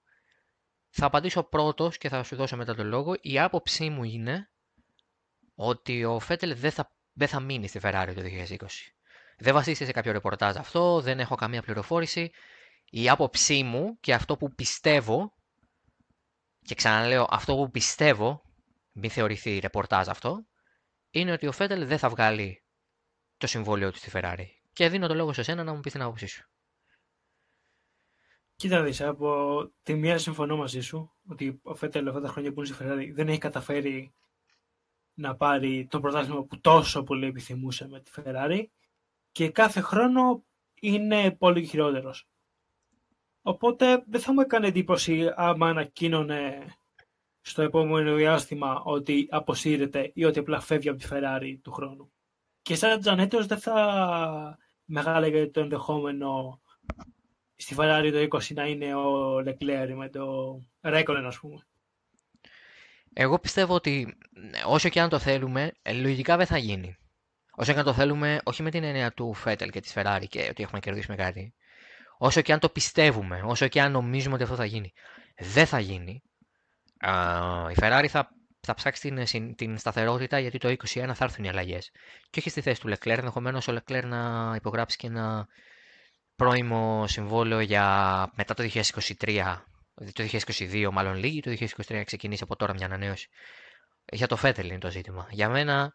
[0.89, 3.15] Θα απαντήσω πρώτος και θα σου δώσω μετά τον λόγο.
[3.21, 4.49] Η άποψή μου είναι
[5.55, 8.55] ότι ο Φέτελ δεν θα, δεν θα μείνει στη Ferrari το 2020.
[9.37, 12.31] Δεν βασίζεται σε κάποιο ρεπορτάζ αυτό, δεν έχω καμία πληροφόρηση.
[12.89, 15.33] Η άποψή μου και αυτό που πιστεύω,
[16.61, 18.41] και ξαναλέω αυτό που πιστεύω,
[18.91, 20.45] μην θεωρηθεί ρεπορτάζ αυτό,
[21.09, 22.63] είναι ότι ο Φέτελ δεν θα βγάλει
[23.37, 24.45] το συμβόλαιο του στη Ferrari.
[24.73, 26.49] Και δίνω το λόγο σε σένα να μου πεις την άποψή σου.
[28.55, 32.63] Κοίτα δεις, από τη μία συμφωνώ μαζί σου ότι ο Φέτελ αυτά τα χρόνια που
[32.63, 34.13] είναι στη Ferrari δεν έχει καταφέρει
[35.13, 38.63] να πάρει το πρωτάθλημα που τόσο πολύ επιθυμούσε με τη Ferrari
[39.31, 40.43] και κάθε χρόνο
[40.73, 42.27] είναι πολύ χειρότερος.
[43.47, 46.73] Οπότε δεν θα μου έκανε εντύπωση άμα ανακοίνωνε
[47.41, 52.11] στο επόμενο διάστημα ότι αποσύρεται ή ότι απλά φεύγει από τη Ferrari του χρόνου.
[52.61, 56.61] Και σαν Τζανέτος δεν θα μεγάλεγε το ενδεχόμενο
[57.55, 61.67] στη Ferrari το 20 να είναι ο Leclerc με το Raikkonen ας πούμε.
[63.13, 64.17] Εγώ πιστεύω ότι
[64.67, 66.97] όσο και αν το θέλουμε, λογικά δεν θα γίνει.
[67.51, 70.47] Όσο και αν το θέλουμε, όχι με την έννοια του Φέτελ και της Ferrari και
[70.49, 71.53] ότι έχουμε κερδίσει με κάτι.
[72.17, 74.93] Όσο και αν το πιστεύουμε, όσο και αν νομίζουμε ότι αυτό θα γίνει.
[75.37, 76.21] Δεν θα γίνει.
[77.71, 81.91] η Ferrari θα, θα ψάξει την, την σταθερότητα γιατί το 2021 θα έρθουν οι αλλαγές.
[82.29, 85.47] Και όχι στη θέση του Leclerc, ενδεχομένως ο Leclerc να υπογράψει και ένα
[86.35, 87.85] πρώιμο συμβόλαιο για
[88.35, 89.57] μετά το 2023,
[90.13, 91.55] το 2022 μάλλον λίγη, το
[91.87, 93.27] 2023 ξεκινήσει από τώρα μια ανανέωση.
[94.11, 95.27] Για το Φέτελ είναι το ζήτημα.
[95.29, 95.93] Για μένα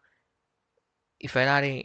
[1.17, 1.81] η Ferrari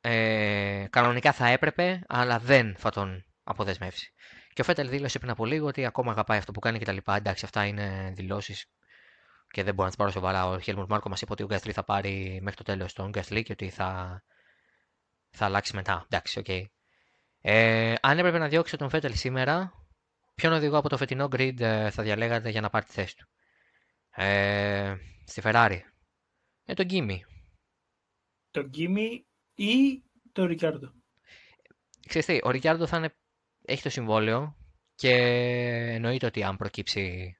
[0.00, 4.12] ε, κανονικά θα έπρεπε, αλλά δεν θα τον αποδεσμεύσει.
[4.52, 6.96] Και ο Φέτελ δήλωσε πριν από λίγο ότι ακόμα αγαπάει αυτό που κάνει κτλ.
[7.04, 8.66] Εντάξει, αυτά είναι δηλώσεις
[9.50, 10.46] και δεν μπορώ να τις πάρω σοβαρά.
[10.46, 13.42] Ο Χέλμουντ Μάρκο μας είπε ότι ο Γκάστλι θα πάρει μέχρι το τέλος τον Γκάστλι
[13.42, 14.22] και ότι θα,
[15.30, 16.04] θα αλλάξει μετά.
[16.08, 16.44] Εντάξει, OK.
[16.48, 16.64] Okay.
[17.40, 19.72] Ε, αν έπρεπε να διώξω τον Φέτελ σήμερα,
[20.34, 23.28] ποιον οδηγό από το φετινό grid ε, θα διαλέγατε για να πάρει τη θέση του;
[24.10, 25.78] Ε, στη Ferrari.
[26.64, 27.24] Ε, τον Γκίμι.
[28.50, 30.92] Τον Γκίμι ή τον Ρικιάρντο.
[32.08, 33.16] Ξέρετε, ο Ρικιάρντο θα είναι,
[33.70, 34.56] έχει το συμβόλαιο
[34.94, 35.14] και
[35.94, 37.34] εννοείται ότι αν προκύψει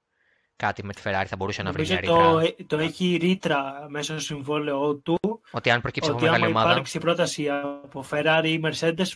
[0.56, 2.30] κάτι με τη Ferrari θα μπορούσε να βρει μια ρήτρα.
[2.30, 5.18] Το, ε, το έχει ρήτρα μέσα στο συμβόλαιο του.
[5.50, 6.66] Ότι αν προκύψει ότι από μεγάλη ομάδα.
[6.66, 9.12] Αν υπάρξει πρόταση από Ferrari ή Mercedes.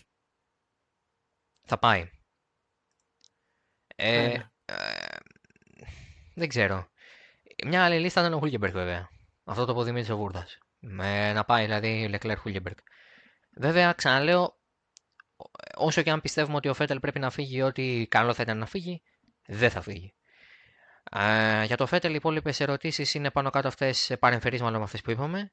[1.65, 2.09] Θα πάει.
[3.95, 4.33] Ε, ναι.
[4.65, 4.75] ε,
[6.33, 6.87] δεν ξέρω.
[7.65, 9.09] Μια άλλη λίστα ήταν ο Χούλκεμπεργκ βέβαια.
[9.43, 10.57] Αυτό το αποδημήτρησε ο Βούρδας.
[11.33, 12.77] να πάει δηλαδή Λεκλέρ Χούλκεμπεργκ.
[13.57, 14.54] Βέβαια, ξαναλέω,
[15.75, 18.65] όσο και αν πιστεύουμε ότι ο Φέτελ πρέπει να φύγει, ότι καλό θα ήταν να
[18.65, 19.01] φύγει,
[19.45, 20.13] δεν θα φύγει.
[21.11, 25.01] Ε, για το Φέτελ, οι υπόλοιπες ερωτήσεις είναι πάνω κάτω αυτές, παρεμφερείς μάλλον με αυτές
[25.01, 25.51] που είπαμε.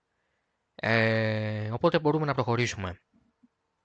[0.75, 3.01] Ε, οπότε μπορούμε να προχωρήσουμε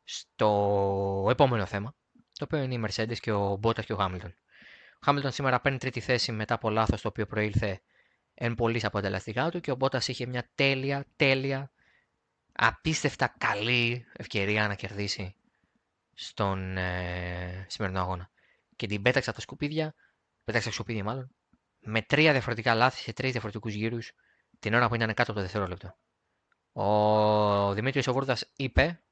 [0.03, 4.29] στο επόμενο θέμα, το οποίο είναι η Mercedes και ο Μπότα και ο Χάμιλτον.
[4.93, 7.81] Ο Χάμιλτον σήμερα παίρνει τρίτη θέση μετά από λάθος το οποίο προήλθε
[8.33, 11.71] εν πολύ αποτελαστικά του και ο Μπότα είχε μια τέλεια, τέλεια,
[12.51, 15.35] απίστευτα καλή ευκαιρία να κερδίσει
[16.19, 18.29] στον ε, σημερινό αγώνα.
[18.75, 19.93] Και την πέταξα τα σκουπίδια,
[20.43, 21.35] πέταξα τα σκουπίδια μάλλον,
[21.79, 24.11] με τρία διαφορετικά λάθη σε τρεις διαφορετικούς γύρους
[24.59, 25.97] την ώρα που ήταν κάτω από το δευτερόλεπτο.
[26.71, 29.03] Ο Δημήτρης Οβούρδα είπε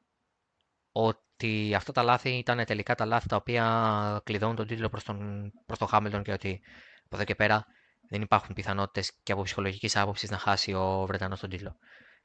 [0.92, 5.52] ότι αυτά τα λάθη ήταν τελικά τα λάθη τα οποία κλειδώνουν τον τίτλο προς τον,
[5.66, 6.62] προς τον Χάμιλτον και ότι
[7.06, 7.66] από εδώ και πέρα
[8.10, 11.78] δεν υπάρχουν πιθανότητες και από ψυχολογικής άποψης να χάσει ο Βρετανός τον τίτλο.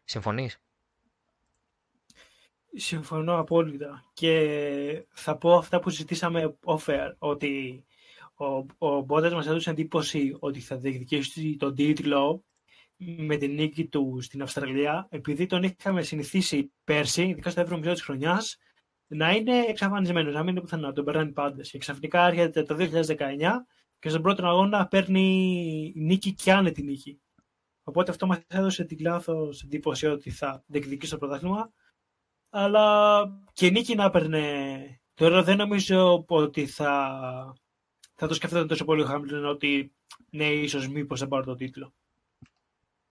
[0.04, 0.58] Συμφωνείς;
[2.74, 4.10] Συμφωνώ απόλυτα.
[4.12, 7.84] Και θα πω αυτά που συζητήσαμε off ότι
[8.34, 12.44] ο, ο Μπότας μας έδωσε εντύπωση ότι θα διεκδικήσει τον τίτλο
[12.96, 18.02] με την νίκη του στην Αυστραλία, επειδή τον είχαμε συνηθίσει πέρσι, ειδικά στο 7ο της
[18.02, 18.58] χρονιάς,
[19.06, 21.70] να είναι εξαφανισμένος, να μην είναι πουθενά, τον περνάνε πάντες.
[21.70, 23.66] Και ξαφνικά έρχεται το 2019
[23.98, 27.20] και στον πρώτο αγώνα παίρνει νίκη και άνετη νίκη.
[27.82, 31.72] Οπότε αυτό μας έδωσε την λάθος εντύπωση ότι θα διεκδικήσει το πρωτάθλημα.
[32.50, 35.00] Αλλά και νίκη να έπαιρνε.
[35.14, 37.20] Τώρα δεν νομίζω ότι θα,
[38.14, 39.92] θα το σκεφτόταν τόσο πολύ ο Χάμπλιν ότι
[40.30, 41.92] ναι, ίσως μήπως δεν πάρω το τίτλο.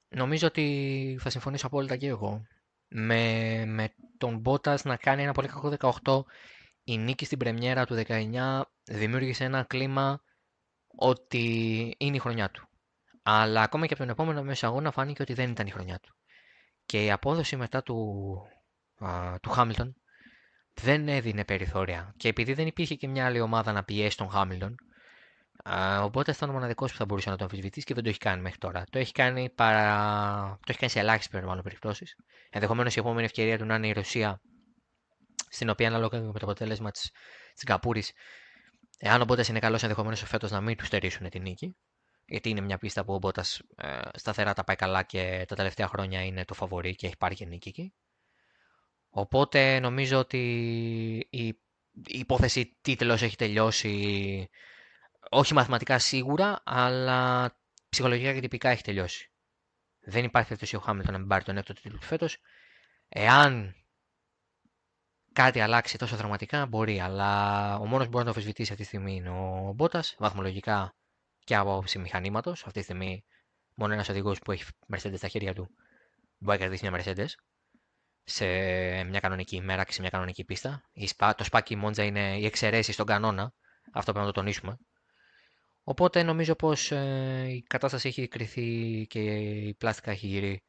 [0.09, 2.41] Νομίζω ότι θα συμφωνήσω απόλυτα και εγώ.
[2.87, 5.73] Με, με τον Μπότας να κάνει ένα πολύ κακό
[6.03, 6.21] 18,
[6.83, 10.21] η νίκη στην πρεμιέρα του 19 δημιούργησε ένα κλίμα
[10.95, 11.45] ότι
[11.97, 12.67] είναι η χρονιά του.
[13.23, 16.15] Αλλά ακόμα και από τον επόμενο μέσο αγώνα φάνηκε ότι δεν ήταν η χρονιά του.
[16.85, 17.95] Και η απόδοση μετά του,
[18.99, 19.95] α, του Χάμιλτον
[20.73, 22.13] δεν έδινε περιθώρια.
[22.17, 24.75] Και επειδή δεν υπήρχε και μια άλλη ομάδα να πιέσει τον Χάμιλτον,
[26.01, 28.41] οπότε ήταν ο μοναδικός που θα μπορούσε να τον αμφισβητήσει και δεν το έχει κάνει
[28.41, 28.83] μέχρι τώρα.
[28.89, 29.95] Το έχει κάνει, παρά...
[30.49, 32.15] το έχει κάνει σε ελάχιστες μάλλον περιπτώσεις.
[32.49, 34.41] Ενδεχομένως η επόμενη ευκαιρία του να είναι η Ρωσία,
[35.49, 37.11] στην οποία ανάλογα με το αποτέλεσμα της
[37.53, 38.03] Σιγκαπούρη,
[38.97, 41.75] εάν ο Μπότας είναι καλός, ενδεχομένως φέτος να μην τους στερήσουν την νίκη.
[42.25, 45.87] Γιατί είναι μια πίστα που ο Μπότας ε, σταθερά τα πάει καλά και τα τελευταία
[45.87, 47.93] χρόνια είναι το φαβορή και έχει πάρει και νίκη εκεί.
[49.09, 50.39] Οπότε νομίζω ότι
[51.29, 51.55] η
[52.07, 54.49] υπόθεση τίτλος έχει τελειώσει
[55.29, 57.51] όχι μαθηματικά σίγουρα, αλλά
[57.89, 59.31] ψυχολογικά και τυπικά έχει τελειώσει.
[59.99, 62.37] Δεν υπάρχει περίπτωση ο Χάμιλτον να μην πάρει τον έκτο τίτλο του φέτος.
[63.09, 63.75] Εάν
[65.33, 68.87] κάτι αλλάξει τόσο δραματικά, μπορεί, αλλά ο μόνος που μπορεί να το αμφισβητήσει αυτή τη
[68.87, 70.95] στιγμή είναι ο Μπότας, βαθμολογικά
[71.39, 72.63] και από άποψη μηχανήματος.
[72.65, 73.25] Αυτή τη στιγμή,
[73.73, 75.69] μόνο ένας οδηγός που έχει Mercedes στα χέρια του
[76.37, 77.29] μπορεί να κερδίσει μια Mercedes
[78.29, 78.45] σε
[79.03, 80.83] μια κανονική ημέρα και σε μια κανονική πίστα.
[81.35, 83.53] Το σπάκι Μόντζα είναι οι εξαιρέσεις στον κανόνα.
[83.93, 84.77] Αυτό πρέπει να το τονίσουμε.
[85.83, 90.63] Οπότε νομίζω πως ε, η κατάσταση έχει κρυθεί και η πλάστικα έχει γύρει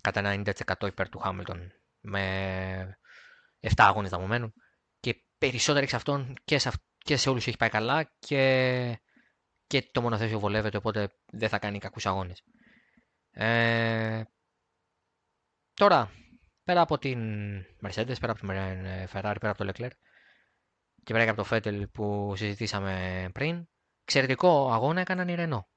[0.00, 2.98] κατά 90% υπέρ του Χάμιλτον με
[3.60, 4.52] 7 αγώνες να μου μένουν
[5.00, 9.00] και περισσότεροι εξ αυτών και σε, και σε όλους έχει πάει καλά και,
[9.66, 12.42] και το μονοθέσιο βολεύεται οπότε δεν θα κάνει κακούς αγώνες.
[13.30, 14.22] Ε,
[15.74, 16.10] τώρα,
[16.64, 17.18] πέρα από την
[17.82, 18.48] Mercedes, πέρα από την
[19.12, 19.90] Ferrari, πέρα από το Leclerc,
[21.02, 23.68] και πέρα από το Φέτελ που συζητήσαμε πριν,
[24.02, 25.68] εξαιρετικό αγώνα έκαναν οι Ρενό.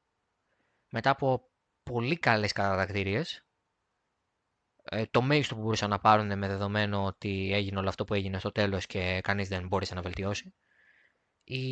[0.90, 1.50] Μετά από
[1.84, 3.46] πολύ καλές κατατακτήριες,
[4.84, 8.40] ε, το μέγιστο που μπορούσαν να πάρουν με δεδομένο ότι έγινε όλο αυτό που έγινε
[8.40, 10.54] στο τέλος και κανείς δεν μπόρεσε να βελτιώσει.
[11.44, 11.66] Η,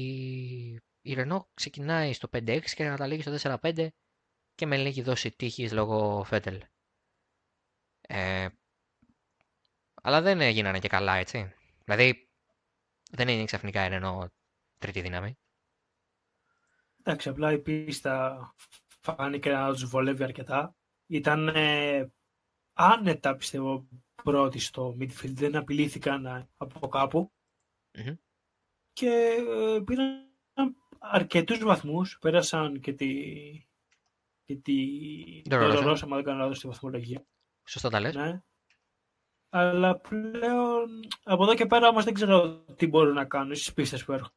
[1.02, 3.88] η Renault ξεκινάει στο 5-6 και καταλήγει στο 4-5
[4.56, 6.62] και με λίγη δόση τύχης λόγω Φέτελ.
[8.02, 8.48] Ε,
[10.02, 11.54] αλλά δεν έγιναν και καλά, έτσι.
[11.84, 12.30] Δηλαδή,
[13.12, 14.32] δεν είναι ξαφνικά η Renault
[14.78, 15.38] τρίτη δύναμη.
[17.04, 18.54] Εντάξει, απλά η πίστα
[19.02, 20.76] φάνηκε να τους βολεύει αρκετά.
[21.08, 22.12] Ήταν ε,
[22.74, 23.88] άνετα, πιστεύω,
[24.24, 25.34] πρώτοι στο midfield.
[25.34, 27.32] Δεν απειλήθηκαν από κάπου.
[27.92, 28.18] Mm-hmm.
[28.94, 29.10] Και
[29.50, 30.30] ε, πήραν
[31.00, 32.18] αρκετούς βαθμούς.
[32.22, 33.14] Πέρασαν και τη...
[34.44, 34.76] Και τη...
[35.50, 37.26] Ρώσα, μα δεν κάνω λάθος στη βαθμολογία.
[37.64, 38.16] Σωστά τα λες.
[38.16, 38.42] Ναι.
[39.54, 40.90] Αλλά πλέον
[41.24, 44.34] από εδώ και πέρα όμως δεν ξέρω τι μπορούν να κάνουν στις πίστες που έρχονται.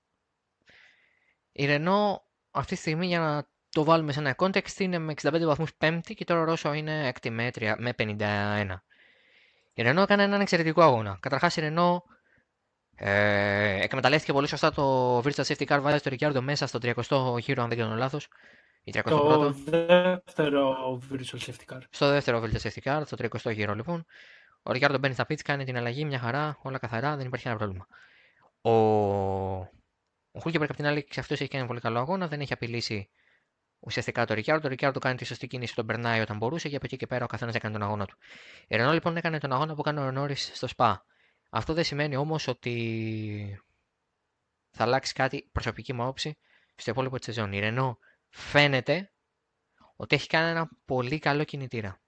[1.52, 2.16] Η Renault
[2.50, 6.14] αυτή τη στιγμή για να το βάλουμε σε ένα context είναι με 65 βαθμούς πέμπτη
[6.14, 7.50] και τώρα ο Ρώσο είναι έκτη με
[7.96, 8.66] 51.
[9.74, 11.18] Η Renault έκανε έναν εξαιρετικό αγώνα.
[11.20, 11.98] Καταρχάς η Renault
[12.96, 17.62] ε, εκμεταλλεύτηκε πολύ σωστά το Virtual Safety Car, βάζει το Ricciardo μέσα στο 30ο γύρο,
[17.62, 18.28] αν δεν κάνω λάθος.
[19.04, 21.80] Το δεύτερο Virtual Safety Car.
[21.90, 24.04] Στο δεύτερο Virtual Safety Car, στο 30ο γύρο λοιπόν.
[24.66, 27.56] Ο Ricciardo μπαίνει στα pits, κάνει την αλλαγή, μια χαρά, όλα καθαρά, δεν υπάρχει ένα
[27.56, 27.86] πρόβλημα.
[28.60, 28.70] Ο,
[30.30, 33.10] ο Χούλκεμπερκ απ' την άλλη, και αυτός έχει κάνει πολύ καλό αγώνα, δεν έχει απειλήσει
[33.78, 34.60] ουσιαστικά το Ricciardo.
[34.62, 37.24] Το Ricciardo κάνει τη σωστή κίνηση, τον περνάει όταν μπορούσε και από εκεί και πέρα
[37.24, 38.16] ο καθένας έκανε τον αγώνα του.
[38.68, 40.94] Η Renault λοιπόν έκανε τον αγώνα που έκανε ο Νόρις στο Spa.
[41.50, 43.62] Αυτό δεν σημαίνει όμως ότι
[44.70, 46.36] θα αλλάξει κάτι προσωπική μου άποψη
[46.76, 47.52] στο υπόλοιπο της σεζόν.
[47.52, 47.96] Η Renault
[48.28, 49.12] φαίνεται
[49.96, 52.00] ότι έχει κάνει ένα πολύ καλό κινητήρα.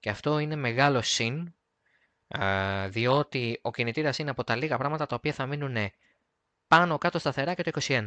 [0.00, 1.54] Και αυτό είναι μεγάλο συν,
[2.88, 5.76] διότι ο κινητήρας είναι από τα λίγα πράγματα τα οποία θα μείνουν
[6.66, 8.02] πάνω κάτω σταθερά και το 2021.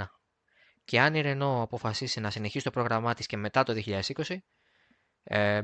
[0.84, 4.02] Και αν η Renault αποφασίσει να συνεχίσει το πρόγραμμά της και μετά το 2020,
[5.24, 5.62] ε,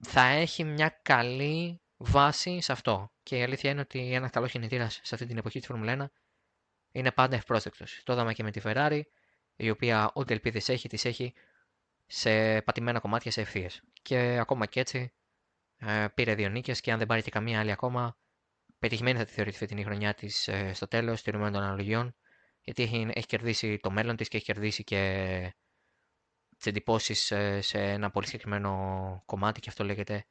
[0.00, 3.12] θα έχει μια καλή βάση σε αυτό.
[3.22, 6.10] Και η αλήθεια είναι ότι ένας καλός κινητήρας σε αυτή την εποχή της Φόρμουλα 1
[6.92, 8.00] είναι πάντα ευπρόσδεκτος.
[8.04, 9.00] Το είδαμε και με τη Ferrari,
[9.56, 11.34] η οποία ό,τι ελπίδες έχει, τις έχει
[12.06, 13.82] σε πατημένα κομμάτια σε ευθείες.
[14.02, 15.12] Και ακόμα και έτσι
[15.78, 18.18] ε, πήρε δύο νίκες και αν δεν πάρει και καμία άλλη ακόμα,
[18.78, 22.14] πετυχημένη θα τη θεωρηθεί φετινή χρονιά της ε, στο τέλος, στηριμένο των αναλογιών,
[22.60, 25.54] γιατί έχει, έχει κερδίσει το μέλλον της και έχει κερδίσει και
[26.56, 30.26] τις εντυπώσεις ε, σε ένα πολύ συγκεκριμένο κομμάτι και αυτό λέγεται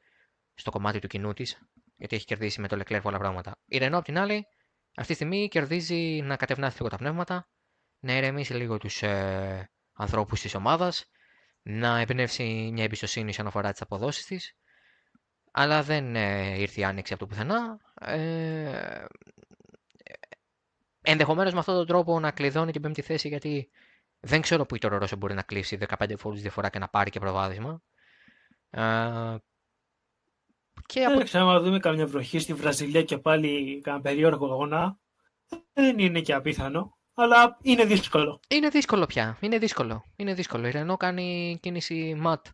[0.53, 3.59] στο κομμάτι του κοινού της, γιατί έχει κερδίσει με το Leclerc πολλά πράγματα.
[3.65, 4.47] Η Renault απ' την άλλη,
[4.95, 7.49] αυτή τη στιγμή κερδίζει να κατευνάσει λίγο τα πνεύματα,
[7.99, 11.11] να ηρεμήσει λίγο τους ε, ανθρώπους της ομάδας,
[11.61, 14.57] να εμπνεύσει μια εμπιστοσύνη όσον αφορά τις αποδόσεις της.
[15.55, 17.79] Αλλά δεν ε, ήρθε η άνοιξη από το πουθενά.
[18.01, 19.05] Ε,
[21.05, 23.69] Ενδεχομένως με αυτόν τον τρόπο να κλειδώνει την πέμπτη θέση, γιατί
[24.19, 27.19] δεν ξέρω που η Τόρο μπορεί να κλείσει 15 φορές διαφορά και να πάρει και
[27.19, 27.81] προβάδισμα.
[28.69, 29.35] Ε,
[30.85, 31.23] και από...
[31.23, 34.97] ξέρω, να δούμε καμιά βροχή στη Βραζιλία και πάλι κανένα περίεργο αγώνα.
[35.73, 38.39] Δεν είναι και απίθανο, αλλά είναι δύσκολο.
[38.47, 39.37] Είναι δύσκολο πια.
[39.39, 40.05] Είναι δύσκολο.
[40.15, 40.67] Είναι δύσκολο.
[40.67, 42.45] Η Ρενό κάνει κίνηση ματ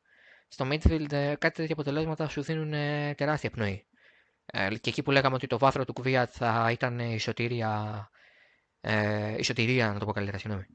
[0.49, 1.12] στο midfield.
[1.12, 3.85] Ε, κάτι τέτοια αποτελέσματα σου δίνουν ε, τεράστια πνοή.
[4.45, 8.09] Ε, και εκεί που λέγαμε ότι το βάθρο του Κουβία θα ήταν ισοτήρια,
[8.81, 10.65] ε, ισοτηρία, να το πω καλύτερα, συγγνώμη,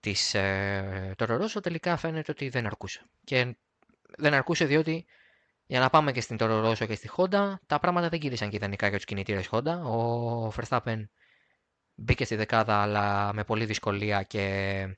[0.00, 3.06] της ε, Ρορόσο, τελικά φαίνεται ότι δεν αρκούσε.
[3.24, 3.56] Και
[4.16, 5.06] δεν αρκούσε διότι
[5.66, 8.56] για να πάμε και στην Toro Rosso και στη Honda, τα πράγματα δεν κύρισαν και
[8.56, 9.80] ιδανικά για τους κινητήρες Honda.
[9.84, 11.04] Ο Verstappen
[11.94, 14.96] μπήκε στη δεκάδα, αλλά με πολλή δυσκολία και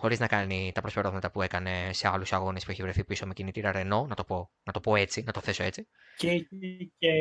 [0.00, 3.32] χωρίς να κάνει τα προσπεράσματα που έκανε σε άλλους αγώνες που έχει βρεθεί πίσω με
[3.32, 5.88] κινητήρα Renault, να το πω, να το πω έτσι, να το θέσω έτσι.
[6.16, 6.48] Και,
[6.98, 7.12] και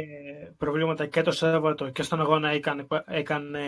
[0.58, 3.62] προβλήματα και το Σάββατο και στον αγώνα έκανε, έκανε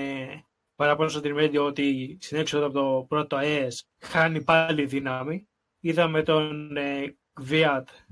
[0.75, 5.47] παράπονο στο τριμέντιο ότι στην έξοδο από το πρώτο ΑΕΣ χάνει πάλι δύναμη.
[5.79, 7.15] Είδαμε τον ε,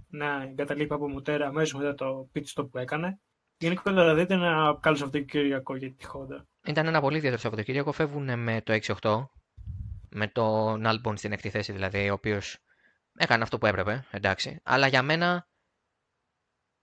[0.10, 3.20] να εγκαταλείπει από μουτέρα αμέσως μετά το pit stop που έκανε.
[3.58, 6.44] Γενικότερα δηλαδή ήταν ένα καλό Σαββατοκύριακο για τη Honda.
[6.68, 7.92] Ήταν ένα πολύ ιδιαίτερο Σαββατοκύριακο.
[7.92, 9.26] Φεύγουν με το 6-8,
[10.10, 12.58] με τον Albon στην έκτη θέση δηλαδή, ο οποίος
[13.18, 14.60] έκανε αυτό που έπρεπε, εντάξει.
[14.64, 15.48] Αλλά για μένα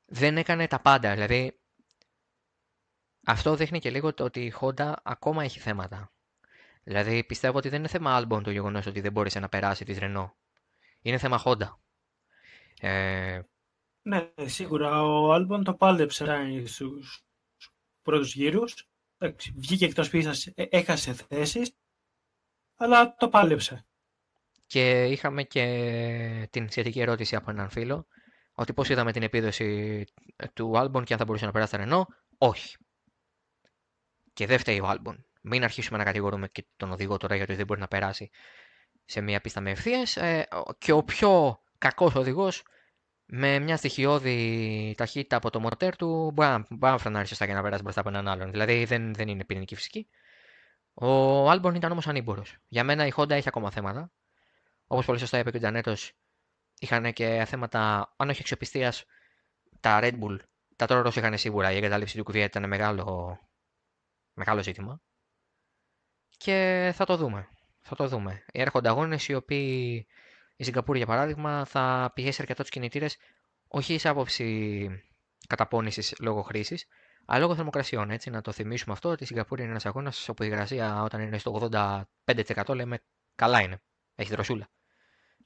[0.05, 1.13] δεν έκανε τα πάντα.
[1.13, 1.61] Δηλαδή,
[3.27, 6.13] αυτό δείχνει και λίγο το ότι η Honda ακόμα έχει θέματα.
[6.83, 9.99] Δηλαδή, πιστεύω ότι δεν είναι θέμα Albon το γεγονός ότι δεν μπόρεσε να περάσει της
[10.01, 10.31] Renault.
[11.03, 11.69] Είναι θέμα Honda.
[12.81, 13.41] Ε...
[14.03, 15.03] Ναι, σίγουρα.
[15.03, 17.25] Ο Άλμπον το πάλεψε στους
[18.03, 18.89] πρώτους γύρους.
[19.55, 21.77] Βγήκε εκτός πίστας, ε, έχασε θέσεις,
[22.77, 23.87] αλλά το πάλεψε.
[24.67, 28.07] Και είχαμε και την σχετική ερώτηση από έναν φίλο,
[28.55, 30.05] ότι πώς είδαμε την επίδοση
[30.53, 32.07] του Άλμπον και αν θα μπορούσε να περάσει τα Ρενό.
[32.39, 32.77] Όχι.
[34.33, 35.27] Και δεν φταίει ο Άλμπον.
[35.41, 38.31] Μην αρχίσουμε να κατηγορούμε και τον οδηγό τώρα γιατί δεν μπορεί να περάσει
[39.05, 40.03] σε μια πίστα με ευθείε.
[40.15, 40.43] Ε,
[40.79, 42.63] και ο πιο κακός οδηγός
[43.25, 47.83] με μια στοιχειώδη ταχύτητα από το μορτέρ του μπορεί να φρενάρει σωστά για να περάσει
[47.83, 48.51] μπροστά από έναν άλλον.
[48.51, 50.09] Δηλαδή δεν, δεν είναι πυρηνική φυσική.
[50.95, 52.45] Ο Άλμπορν ήταν όμως ανήμπορο.
[52.69, 54.13] Για μένα η Honda έχει ακόμα θέματα.
[54.87, 55.95] Όπως πολύ σωστά είπε και ο Τζανέτο,
[56.79, 59.05] είχαν και θέματα, αν όχι αξιοπιστίας,
[59.81, 60.39] τα Red Bull.
[60.77, 61.73] Τα τώρα είχαν σίγουρα.
[61.73, 63.39] Η εγκατάλειψη του κουβιέτη ήταν μεγάλο,
[64.35, 65.01] μεγάλο ζήτημα.
[66.37, 67.49] Και θα το δούμε.
[67.81, 68.45] Θα το δούμε.
[68.53, 70.07] Έρχονται αγώνες οι οποίοι
[70.57, 73.17] η Σιγκαπούρη, για παράδειγμα, θα πιέσει αρκετά του κινητήρες
[73.69, 74.89] όχι σε άποψη
[75.47, 76.87] καταπώνησης λόγω χρήσης,
[77.27, 78.11] αλλά λόγω θερμοκρασιών.
[78.11, 81.21] Έτσι, να το θυμίσουμε αυτό ότι η Σιγκαπούρη είναι ένας αγώνας όπου η υγρασία όταν
[81.21, 81.71] είναι στο
[82.25, 82.99] 85% λέμε
[83.35, 83.83] καλά είναι.
[84.15, 84.69] Έχει δροσούλα.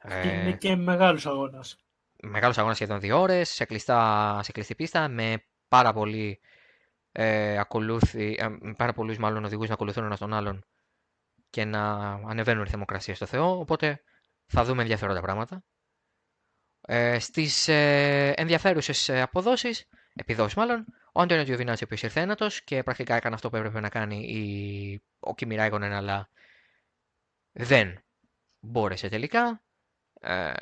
[0.04, 1.76] Είναι ε, και μεγάλος αγώνας.
[2.22, 3.66] Μεγάλος αγώνας σχεδόν δύο ώρες, σε,
[4.40, 6.40] σε κλειστή πίστα, με πάρα, πολύ,
[7.12, 10.64] ε, ακολούθη, ε, πάρα πολλούς μάλλον οδηγούς να ακολουθούν ένας τον άλλον
[11.50, 13.58] και να ανεβαίνουν οι θερμοκρασίες στο Θεό.
[13.58, 14.02] Οπότε
[14.46, 15.64] θα δούμε ενδιαφέροντα πράγματα.
[16.80, 22.62] Ε, Στις ε, ενδιαφέρουσες ε, αποδόσεις, επιδόσεις μάλλον, ο Άντωνιο Γιωβινάτσι, ο οποίος ήρθε ένατος
[22.62, 25.02] και πρακτικά έκανε αυτό που έπρεπε να κάνει η...
[25.20, 26.28] ο Κιμιράιγονεν, αλλά
[27.52, 28.02] δεν
[28.60, 29.62] μπόρεσε τελικά
[30.20, 30.52] ε,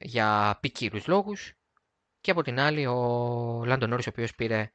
[0.00, 1.54] για ποικίλους λόγους.
[2.20, 4.72] Και από την άλλη, ο Λάντον Νόρις, ο οποίος πήρε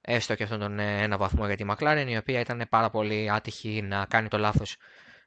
[0.00, 3.30] έστω και αυτόν τον ε, ένα βαθμό για τη McLaren, η οποία ήταν πάρα πολύ
[3.30, 4.76] άτυχη να κάνει το λάθος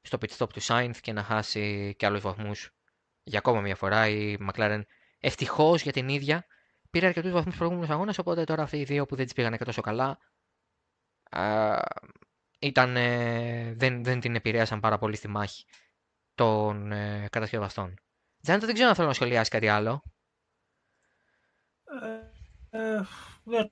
[0.02, 2.72] στο pit stop του Sainz και να χάσει και άλλους βαθμούς
[3.24, 4.08] για ακόμα μια φορά.
[4.08, 4.82] Η McLaren
[5.20, 6.46] ευτυχώς για την ίδια
[6.90, 8.18] πήρε αρκετούς βαθμούς προηγούμενους αγώνες.
[8.18, 10.20] Οπότε τώρα αυτοί οι δύο που δεν τις πήγαν και τόσο καλά
[12.60, 12.94] ήταν,
[13.78, 15.66] δεν, δεν την επηρέασαν πάρα πολύ στη μάχη
[16.36, 17.94] των ε, κατασκευαστών.
[18.42, 20.04] Τζάνετο, δεν ξέρω αν θέλω να σχολιάσεις κάτι άλλο.
[22.70, 23.02] Ε, ε,
[23.44, 23.72] δεν...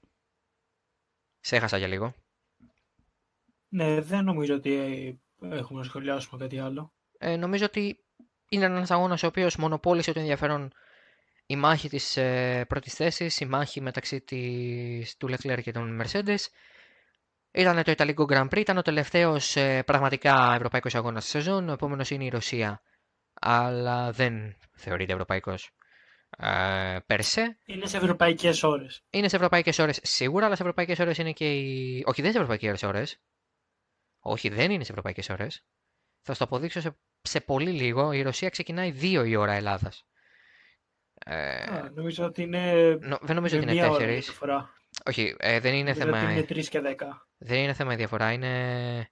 [1.39, 2.13] Σε έχασα για λίγο.
[3.67, 4.73] Ναι, δεν νομίζω ότι
[5.39, 6.93] έχουμε να σχολιάσουμε κάτι άλλο.
[7.17, 8.05] Ε, νομίζω ότι
[8.49, 10.71] είναι ένας αγώνας ο οποίος μονοπόλησε το ενδιαφέρον
[11.47, 16.37] η μάχη της ε, πρώτης θέσης, η μάχη μεταξύ της, του Leclerc και των Mercedes.
[17.51, 21.69] Ήταν το Ιταλικό Grand Prix, ήταν ο τελευταίος ε, πραγματικά ευρωπαϊκός αγώνας της σεζόν.
[21.69, 22.81] Ο επόμενος είναι η Ρωσία,
[23.33, 25.71] αλλά δεν θεωρείται ευρωπαϊκός.
[26.37, 27.57] Ε, περσέ.
[27.65, 29.01] Είναι σε ευρωπαϊκές ώρες.
[29.09, 32.03] Είναι σε ευρωπαϊκές ώρες σίγουρα, αλλά σε ευρωπαϊκές ώρες είναι και οι.
[32.05, 33.19] Όχι, δεν είναι σε ευρωπαϊκές ώρες.
[34.19, 35.63] Όχι, δεν είναι σε ευρωπαϊκές ώρες.
[36.21, 38.11] Θα σου το αποδείξω σε, σε πολύ λίγο.
[38.11, 40.05] Η Ρωσία ξεκινάει 2 η ώρα Ελλάδας.
[41.29, 42.73] Ε, νομίζω ότι είναι.
[43.01, 44.63] Νο, δεν νομίζω ότι είναι 4.
[45.05, 46.31] Όχι, ε, δεν είναι θέμα.
[46.31, 46.85] είναι 3 και 10.
[47.37, 48.31] Δεν είναι θέμα η διαφορά.
[48.31, 49.09] Είναι.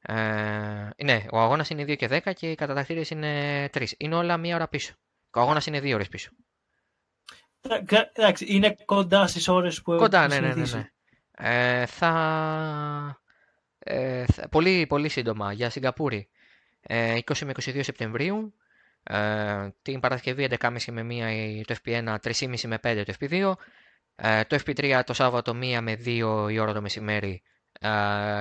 [0.00, 3.84] Ε, ναι, ο αγώνας είναι 2 και 10 και οι κατατακτήρες είναι 3.
[3.96, 4.94] Είναι όλα μία ώρα πίσω.
[5.30, 6.30] Ο αγώνας είναι 2 ώρες πίσω.
[8.12, 10.90] Εντάξει, είναι κοντά στις ώρες που Κοντά, ναι, ναι, ναι, ναι.
[11.40, 13.20] Ε, θα
[13.78, 16.28] ε, πολύ, πολύ σύντομα για Σιγκαπούρη.
[16.80, 18.54] Ε, 20 με 22 Σεπτεμβρίου.
[19.10, 21.06] Ε, την Παρασκευή 11.30 με
[21.60, 23.52] 1 το FP1, 3.30 με 5 το FP2.
[24.16, 27.42] Ε, το FP3 το Σάββατο 1 με 2 η ώρα το μεσημέρι.
[27.80, 27.88] Ε,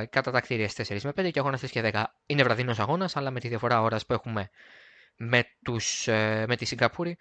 [0.10, 2.03] κατά τα κτίρια 4 με 5 και αγώνας 3 και 10.
[2.25, 4.49] Είναι βραδινός αγώνας, αλλά με τη διαφορά ώρας που έχουμε
[5.15, 7.17] με, τους, ε, με τη Σιγκαπούρη,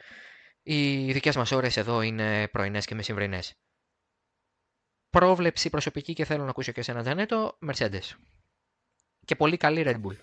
[0.63, 3.57] οι δικές μας ώρες εδώ είναι πρωινές και μεσημβρινές
[5.19, 8.15] πρόβλεψη προσωπική και θέλω να ακούσω και εσένα Τζανέτο, Mercedes.
[9.25, 10.17] Και πολύ καλή Red Bull.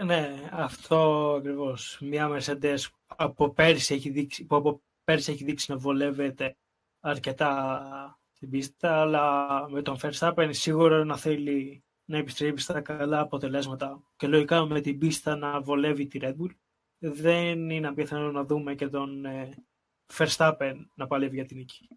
[0.00, 1.98] Ναι, αυτό ακριβώς.
[2.00, 6.56] Μια Mercedes από πέρσι έχει δείξει, που από πέρσι έχει δείξει να βολεύεται
[7.00, 14.02] αρκετά στην πίστα, αλλά με τον Verstappen σίγουρα να θέλει να επιστρέψει στα καλά αποτελέσματα
[14.16, 16.50] και λογικά με την πίστα να βολεύει τη Red Bull.
[16.98, 19.64] Δεν είναι απίθανο να δούμε και τον ε,
[20.14, 21.88] Verstappen να παλεύει για την νίκη.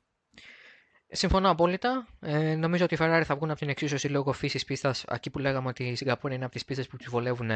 [1.08, 2.08] Συμφωνώ απόλυτα.
[2.20, 5.04] Ε, νομίζω ότι οι Ferrari θα βγουν από την εξίσωση λόγω φύσης πίστας.
[5.04, 7.50] Εκεί που λέγαμε ότι η Σιγκαπούρη είναι από τις πίστες που του βολεύουν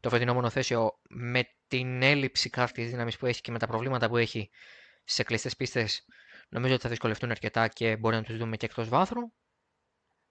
[0.00, 4.16] το φετινό μονοθέσιο με την έλλειψη καύτη δύναμης που έχει και με τα προβλήματα που
[4.16, 4.50] έχει
[5.04, 6.06] σε κλειστές πίστες.
[6.48, 9.22] Νομίζω ότι θα δυσκολευτούν αρκετά και μπορεί να τους δούμε και εκτός βάθρου.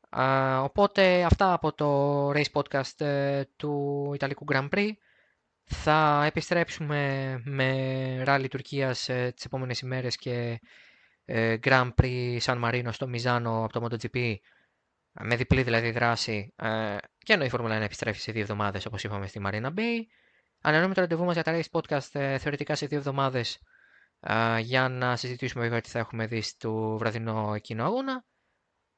[0.09, 4.89] Α, οπότε αυτά από το race podcast ε, του Ιταλικού Grand Prix.
[5.63, 10.57] Θα επιστρέψουμε με ράλι Τουρκίας ε, τις επόμενες ημέρες και ε,
[11.63, 14.35] Grand Prix San Marino στο Μιζάνο από το MotoGP
[15.21, 19.03] με διπλή δηλαδή δράση ε, και ενώ η Φόρμουλα 1 επιστρέφει σε δύο εβδομάδες όπως
[19.03, 20.01] είπαμε στη Marina Bay.
[20.61, 23.59] Ανανεώνουμε το ραντεβού μας για τα Race Podcast ε, θεωρητικά σε δύο εβδομάδες
[24.19, 28.25] ε, για να συζητήσουμε βέβαια τι θα έχουμε δει στο βραδινό εκείνο αγώνα.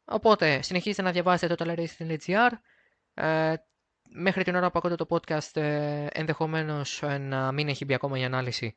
[0.06, 2.52] Οπότε συνεχίζετε να διαβάσετε το talerace.gr.
[3.14, 3.54] Ε,
[4.10, 8.24] μέχρι την ώρα που ακούτε το podcast ε, ενδεχομένως να μην έχει μπει ακόμα η
[8.24, 8.76] ανάλυση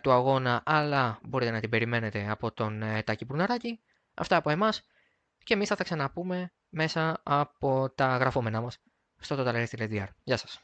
[0.00, 3.80] του αγώνα, αλλά μπορείτε να την περιμένετε από τον ε, Τάκη Μπρουναράκη.
[4.14, 4.86] Αυτά από εμάς
[5.44, 8.78] και εμείς θα τα ξαναπούμε μέσα από τα γραφόμενά μας
[9.20, 10.06] στο totalrace.gr.
[10.22, 10.60] Γεια σας.